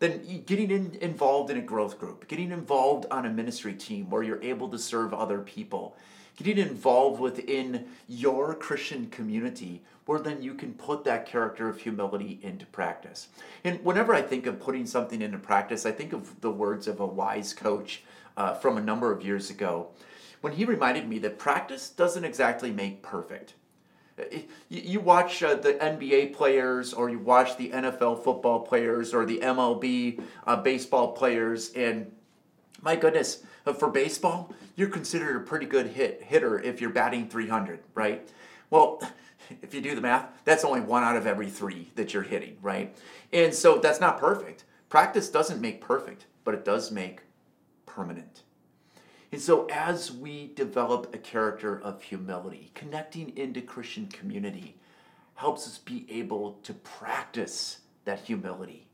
Than 0.00 0.44
getting 0.46 0.70
in, 0.70 0.96
involved 1.00 1.50
in 1.50 1.56
a 1.56 1.60
growth 1.60 1.98
group 1.98 2.28
getting 2.28 2.52
involved 2.52 3.06
on 3.10 3.26
a 3.26 3.30
ministry 3.30 3.74
team 3.74 4.08
where 4.08 4.22
you're 4.22 4.40
able 4.42 4.68
to 4.68 4.78
serve 4.78 5.12
other 5.12 5.40
people 5.40 5.96
getting 6.36 6.56
involved 6.56 7.20
within 7.20 7.88
your 8.06 8.54
christian 8.54 9.10
community 9.10 9.82
where 10.06 10.20
then 10.20 10.40
you 10.40 10.54
can 10.54 10.72
put 10.74 11.02
that 11.02 11.26
character 11.26 11.68
of 11.68 11.80
humility 11.80 12.38
into 12.42 12.64
practice. 12.66 13.26
And 13.64 13.84
whenever 13.84 14.14
i 14.14 14.22
think 14.22 14.46
of 14.46 14.60
putting 14.60 14.86
something 14.86 15.20
into 15.20 15.38
practice 15.38 15.84
i 15.84 15.90
think 15.90 16.12
of 16.12 16.40
the 16.42 16.52
words 16.52 16.86
of 16.86 17.00
a 17.00 17.06
wise 17.06 17.52
coach 17.52 18.04
uh, 18.36 18.54
from 18.54 18.78
a 18.78 18.80
number 18.80 19.10
of 19.10 19.24
years 19.24 19.50
ago 19.50 19.88
when 20.40 20.52
he 20.52 20.64
reminded 20.64 21.08
me 21.08 21.18
that 21.20 21.38
practice 21.38 21.90
doesn't 21.90 22.24
exactly 22.24 22.70
make 22.70 23.02
perfect. 23.02 23.54
You 24.68 24.98
watch 25.00 25.42
uh, 25.42 25.54
the 25.54 25.74
NBA 25.74 26.34
players, 26.34 26.92
or 26.92 27.08
you 27.08 27.20
watch 27.20 27.56
the 27.56 27.70
NFL 27.70 28.24
football 28.24 28.60
players, 28.60 29.14
or 29.14 29.24
the 29.24 29.38
MLB 29.38 30.20
uh, 30.46 30.56
baseball 30.56 31.12
players, 31.12 31.72
and 31.72 32.10
my 32.82 32.96
goodness, 32.96 33.44
uh, 33.66 33.72
for 33.72 33.90
baseball, 33.90 34.52
you're 34.76 34.88
considered 34.88 35.36
a 35.36 35.40
pretty 35.40 35.66
good 35.66 35.88
hit 35.88 36.22
hitter 36.22 36.60
if 36.60 36.80
you're 36.80 36.90
batting 36.90 37.28
300, 37.28 37.80
right? 37.94 38.28
Well, 38.70 39.00
if 39.62 39.74
you 39.74 39.80
do 39.80 39.94
the 39.94 40.00
math, 40.00 40.26
that's 40.44 40.64
only 40.64 40.80
one 40.80 41.04
out 41.04 41.16
of 41.16 41.26
every 41.26 41.48
three 41.48 41.90
that 41.94 42.14
you're 42.14 42.22
hitting, 42.22 42.56
right? 42.62 42.96
And 43.32 43.52
so 43.54 43.78
that's 43.78 44.00
not 44.00 44.18
perfect. 44.18 44.64
Practice 44.88 45.28
doesn't 45.28 45.60
make 45.60 45.80
perfect, 45.80 46.26
but 46.44 46.54
it 46.54 46.64
does 46.64 46.90
make 46.90 47.20
permanent. 47.86 48.42
And 49.30 49.40
so, 49.40 49.66
as 49.66 50.10
we 50.10 50.52
develop 50.54 51.14
a 51.14 51.18
character 51.18 51.78
of 51.78 52.02
humility, 52.02 52.70
connecting 52.74 53.36
into 53.36 53.60
Christian 53.60 54.06
community 54.06 54.76
helps 55.34 55.66
us 55.66 55.78
be 55.78 56.06
able 56.10 56.54
to 56.62 56.72
practice 56.72 57.80
that 58.04 58.20
humility, 58.20 58.88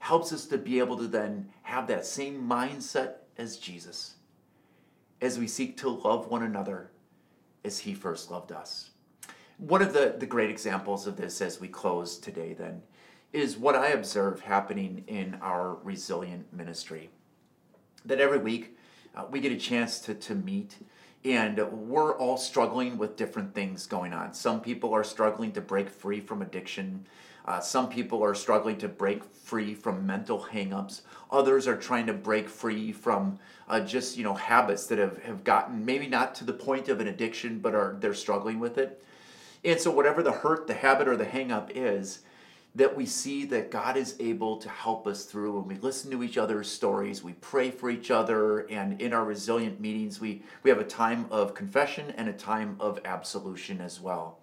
helps 0.00 0.32
us 0.32 0.46
to 0.46 0.58
be 0.58 0.78
able 0.80 0.96
to 0.96 1.06
then 1.06 1.48
have 1.62 1.86
that 1.86 2.04
same 2.04 2.46
mindset 2.46 3.14
as 3.38 3.56
Jesus 3.56 4.16
as 5.20 5.38
we 5.38 5.46
seek 5.46 5.76
to 5.78 5.88
love 5.88 6.28
one 6.28 6.42
another 6.42 6.90
as 7.64 7.78
he 7.80 7.94
first 7.94 8.30
loved 8.30 8.52
us. 8.52 8.90
One 9.58 9.80
of 9.80 9.92
the, 9.92 10.14
the 10.18 10.26
great 10.26 10.50
examples 10.50 11.06
of 11.06 11.16
this 11.16 11.40
as 11.40 11.60
we 11.60 11.68
close 11.68 12.18
today, 12.18 12.52
then, 12.52 12.82
is 13.32 13.56
what 13.56 13.74
I 13.74 13.88
observe 13.88 14.40
happening 14.40 15.04
in 15.06 15.38
our 15.40 15.76
resilient 15.82 16.52
ministry. 16.52 17.10
That 18.04 18.20
every 18.20 18.38
week 18.38 18.75
uh, 19.16 19.24
we 19.30 19.40
get 19.40 19.52
a 19.52 19.56
chance 19.56 19.98
to, 20.00 20.14
to 20.14 20.34
meet, 20.34 20.76
and 21.24 21.58
we're 21.72 22.16
all 22.16 22.36
struggling 22.36 22.98
with 22.98 23.16
different 23.16 23.54
things 23.54 23.86
going 23.86 24.12
on. 24.12 24.34
Some 24.34 24.60
people 24.60 24.92
are 24.92 25.04
struggling 25.04 25.52
to 25.52 25.60
break 25.60 25.88
free 25.88 26.20
from 26.20 26.42
addiction. 26.42 27.06
Uh, 27.46 27.60
some 27.60 27.88
people 27.88 28.22
are 28.22 28.34
struggling 28.34 28.76
to 28.76 28.88
break 28.88 29.24
free 29.24 29.74
from 29.74 30.04
mental 30.04 30.46
hangups. 30.52 31.02
Others 31.30 31.66
are 31.68 31.76
trying 31.76 32.06
to 32.06 32.12
break 32.12 32.48
free 32.48 32.92
from 32.92 33.38
uh, 33.68 33.80
just 33.80 34.16
you 34.16 34.24
know 34.24 34.34
habits 34.34 34.86
that 34.86 34.98
have, 34.98 35.22
have 35.22 35.44
gotten 35.44 35.84
maybe 35.84 36.06
not 36.06 36.34
to 36.36 36.44
the 36.44 36.52
point 36.52 36.88
of 36.88 37.00
an 37.00 37.08
addiction, 37.08 37.58
but 37.60 37.74
are 37.74 37.96
they're 38.00 38.14
struggling 38.14 38.58
with 38.58 38.78
it. 38.78 39.02
And 39.64 39.80
so 39.80 39.90
whatever 39.90 40.22
the 40.22 40.32
hurt, 40.32 40.66
the 40.66 40.74
habit, 40.74 41.08
or 41.08 41.16
the 41.16 41.24
hangup 41.24 41.70
is, 41.74 42.20
that 42.76 42.94
we 42.94 43.06
see 43.06 43.46
that 43.46 43.70
God 43.70 43.96
is 43.96 44.16
able 44.20 44.58
to 44.58 44.68
help 44.68 45.06
us 45.06 45.24
through 45.24 45.58
when 45.58 45.66
we 45.66 45.76
listen 45.76 46.10
to 46.10 46.22
each 46.22 46.36
other's 46.36 46.70
stories, 46.70 47.24
we 47.24 47.32
pray 47.32 47.70
for 47.70 47.88
each 47.88 48.10
other, 48.10 48.60
and 48.68 49.00
in 49.00 49.14
our 49.14 49.24
resilient 49.24 49.80
meetings, 49.80 50.20
we, 50.20 50.42
we 50.62 50.68
have 50.68 50.78
a 50.78 50.84
time 50.84 51.26
of 51.30 51.54
confession 51.54 52.12
and 52.18 52.28
a 52.28 52.34
time 52.34 52.76
of 52.78 53.00
absolution 53.06 53.80
as 53.80 53.98
well. 53.98 54.40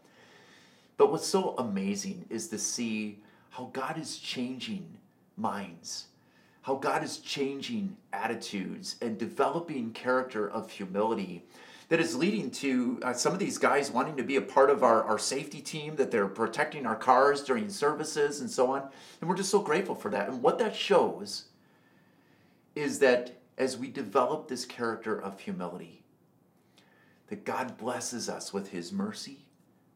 But 0.97 1.11
what's 1.11 1.27
so 1.27 1.53
amazing 1.59 2.25
is 2.31 2.47
to 2.47 2.57
see 2.57 3.19
how 3.51 3.69
God 3.71 3.99
is 3.99 4.17
changing 4.17 4.97
minds, 5.37 6.07
how 6.63 6.75
God 6.75 7.03
is 7.03 7.19
changing 7.19 7.95
attitudes 8.13 8.95
and 8.99 9.15
developing 9.15 9.91
character 9.91 10.49
of 10.49 10.71
humility 10.71 11.43
that 11.89 11.99
is 11.99 12.15
leading 12.15 12.49
to 12.49 12.99
uh, 13.03 13.13
some 13.13 13.33
of 13.33 13.39
these 13.39 13.57
guys 13.57 13.91
wanting 13.91 14.17
to 14.17 14.23
be 14.23 14.35
a 14.35 14.41
part 14.41 14.69
of 14.69 14.83
our, 14.83 15.03
our 15.03 15.19
safety 15.19 15.61
team, 15.61 15.95
that 15.95 16.11
they're 16.11 16.27
protecting 16.27 16.85
our 16.85 16.95
cars 16.95 17.43
during 17.43 17.69
services 17.69 18.39
and 18.39 18.49
so 18.49 18.71
on. 18.71 18.89
And 19.19 19.29
we're 19.29 19.35
just 19.35 19.51
so 19.51 19.61
grateful 19.61 19.95
for 19.95 20.09
that. 20.11 20.29
And 20.29 20.41
what 20.41 20.59
that 20.59 20.75
shows 20.75 21.45
is 22.75 22.99
that 22.99 23.39
as 23.57 23.77
we 23.77 23.89
develop 23.89 24.47
this 24.47 24.65
character 24.65 25.21
of 25.21 25.39
humility, 25.39 26.03
that 27.27 27.45
God 27.45 27.77
blesses 27.77 28.29
us 28.29 28.53
with 28.53 28.69
His 28.69 28.91
mercy, 28.91 29.45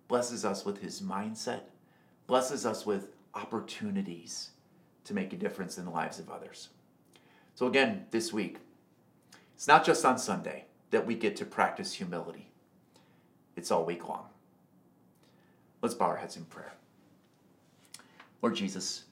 blesses 0.07 0.45
us 0.45 0.65
with 0.65 0.81
His 0.81 1.01
mindset, 1.01 1.61
blesses 2.27 2.65
us 2.65 2.85
with 2.85 3.07
opportunities 3.33 4.51
to 5.05 5.13
make 5.13 5.33
a 5.33 5.37
difference 5.37 5.77
in 5.77 5.85
the 5.85 5.91
lives 5.91 6.19
of 6.19 6.29
others. 6.29 6.69
So, 7.55 7.65
again, 7.67 8.05
this 8.11 8.31
week, 8.31 8.57
it's 9.55 9.67
not 9.67 9.85
just 9.85 10.05
on 10.05 10.19
Sunday 10.19 10.65
that 10.91 11.05
we 11.05 11.15
get 11.15 11.35
to 11.37 11.45
practice 11.45 11.93
humility. 11.93 12.49
It's 13.55 13.71
all 13.71 13.85
week 13.85 14.07
long. 14.07 14.27
Let's 15.81 15.95
bow 15.95 16.05
our 16.05 16.17
heads 16.17 16.37
in 16.37 16.45
prayer. 16.45 16.73
Lord 18.41 18.55
Jesus, 18.55 19.05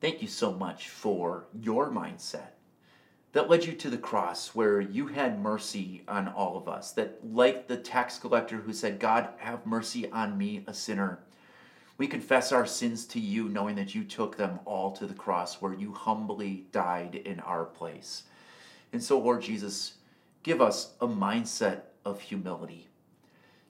thank 0.00 0.22
you 0.22 0.28
so 0.28 0.52
much 0.52 0.88
for 0.88 1.46
your 1.52 1.90
mindset 1.90 2.50
that 3.32 3.50
led 3.50 3.66
you 3.66 3.74
to 3.74 3.90
the 3.90 3.98
cross 3.98 4.54
where 4.54 4.80
you 4.80 5.08
had 5.08 5.38
mercy 5.38 6.02
on 6.08 6.26
all 6.28 6.56
of 6.56 6.68
us. 6.68 6.92
That, 6.92 7.18
like 7.22 7.66
the 7.66 7.76
tax 7.76 8.18
collector 8.18 8.56
who 8.56 8.72
said, 8.72 8.98
God, 8.98 9.28
have 9.36 9.66
mercy 9.66 10.10
on 10.10 10.38
me, 10.38 10.64
a 10.66 10.72
sinner, 10.72 11.18
we 11.98 12.06
confess 12.06 12.52
our 12.52 12.66
sins 12.66 13.04
to 13.08 13.20
you, 13.20 13.48
knowing 13.48 13.76
that 13.76 13.94
you 13.94 14.04
took 14.04 14.36
them 14.36 14.60
all 14.64 14.92
to 14.92 15.06
the 15.06 15.14
cross 15.14 15.60
where 15.60 15.74
you 15.74 15.92
humbly 15.92 16.66
died 16.72 17.14
in 17.14 17.40
our 17.40 17.64
place. 17.64 18.24
And 18.92 19.02
so, 19.02 19.18
Lord 19.18 19.42
Jesus, 19.42 19.94
Give 20.46 20.62
us 20.62 20.92
a 21.00 21.08
mindset 21.08 21.80
of 22.04 22.20
humility. 22.20 22.86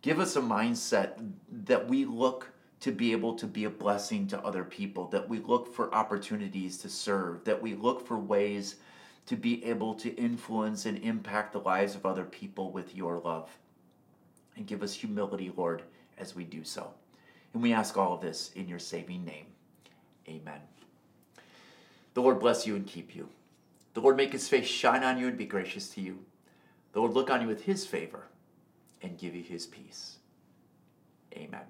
Give 0.02 0.20
us 0.20 0.36
a 0.36 0.42
mindset 0.42 1.12
that 1.50 1.88
we 1.88 2.04
look 2.04 2.50
to 2.80 2.92
be 2.92 3.12
able 3.12 3.32
to 3.36 3.46
be 3.46 3.64
a 3.64 3.70
blessing 3.70 4.26
to 4.26 4.40
other 4.42 4.62
people, 4.62 5.08
that 5.08 5.26
we 5.26 5.38
look 5.38 5.74
for 5.74 5.94
opportunities 5.94 6.76
to 6.76 6.90
serve, 6.90 7.44
that 7.44 7.62
we 7.62 7.74
look 7.74 8.06
for 8.06 8.18
ways 8.18 8.76
to 9.24 9.36
be 9.36 9.64
able 9.64 9.94
to 9.94 10.14
influence 10.16 10.84
and 10.84 10.98
impact 10.98 11.54
the 11.54 11.60
lives 11.60 11.94
of 11.94 12.04
other 12.04 12.24
people 12.24 12.70
with 12.70 12.94
your 12.94 13.20
love. 13.20 13.48
And 14.54 14.66
give 14.66 14.82
us 14.82 14.92
humility, 14.92 15.50
Lord, 15.56 15.80
as 16.18 16.36
we 16.36 16.44
do 16.44 16.62
so. 16.62 16.92
And 17.54 17.62
we 17.62 17.72
ask 17.72 17.96
all 17.96 18.12
of 18.12 18.20
this 18.20 18.50
in 18.54 18.68
your 18.68 18.80
saving 18.80 19.24
name. 19.24 19.46
Amen. 20.28 20.60
The 22.12 22.20
Lord 22.20 22.38
bless 22.38 22.66
you 22.66 22.76
and 22.76 22.86
keep 22.86 23.16
you. 23.16 23.30
The 23.94 24.02
Lord 24.02 24.18
make 24.18 24.32
his 24.32 24.46
face 24.46 24.66
shine 24.66 25.02
on 25.02 25.18
you 25.18 25.26
and 25.26 25.38
be 25.38 25.46
gracious 25.46 25.88
to 25.94 26.02
you. 26.02 26.18
The 26.96 27.02
Lord 27.02 27.12
look 27.12 27.28
on 27.28 27.42
you 27.42 27.46
with 27.46 27.64
his 27.64 27.84
favor 27.84 28.22
and 29.02 29.18
give 29.18 29.34
you 29.34 29.42
his 29.42 29.66
peace. 29.66 30.16
Amen. 31.34 31.60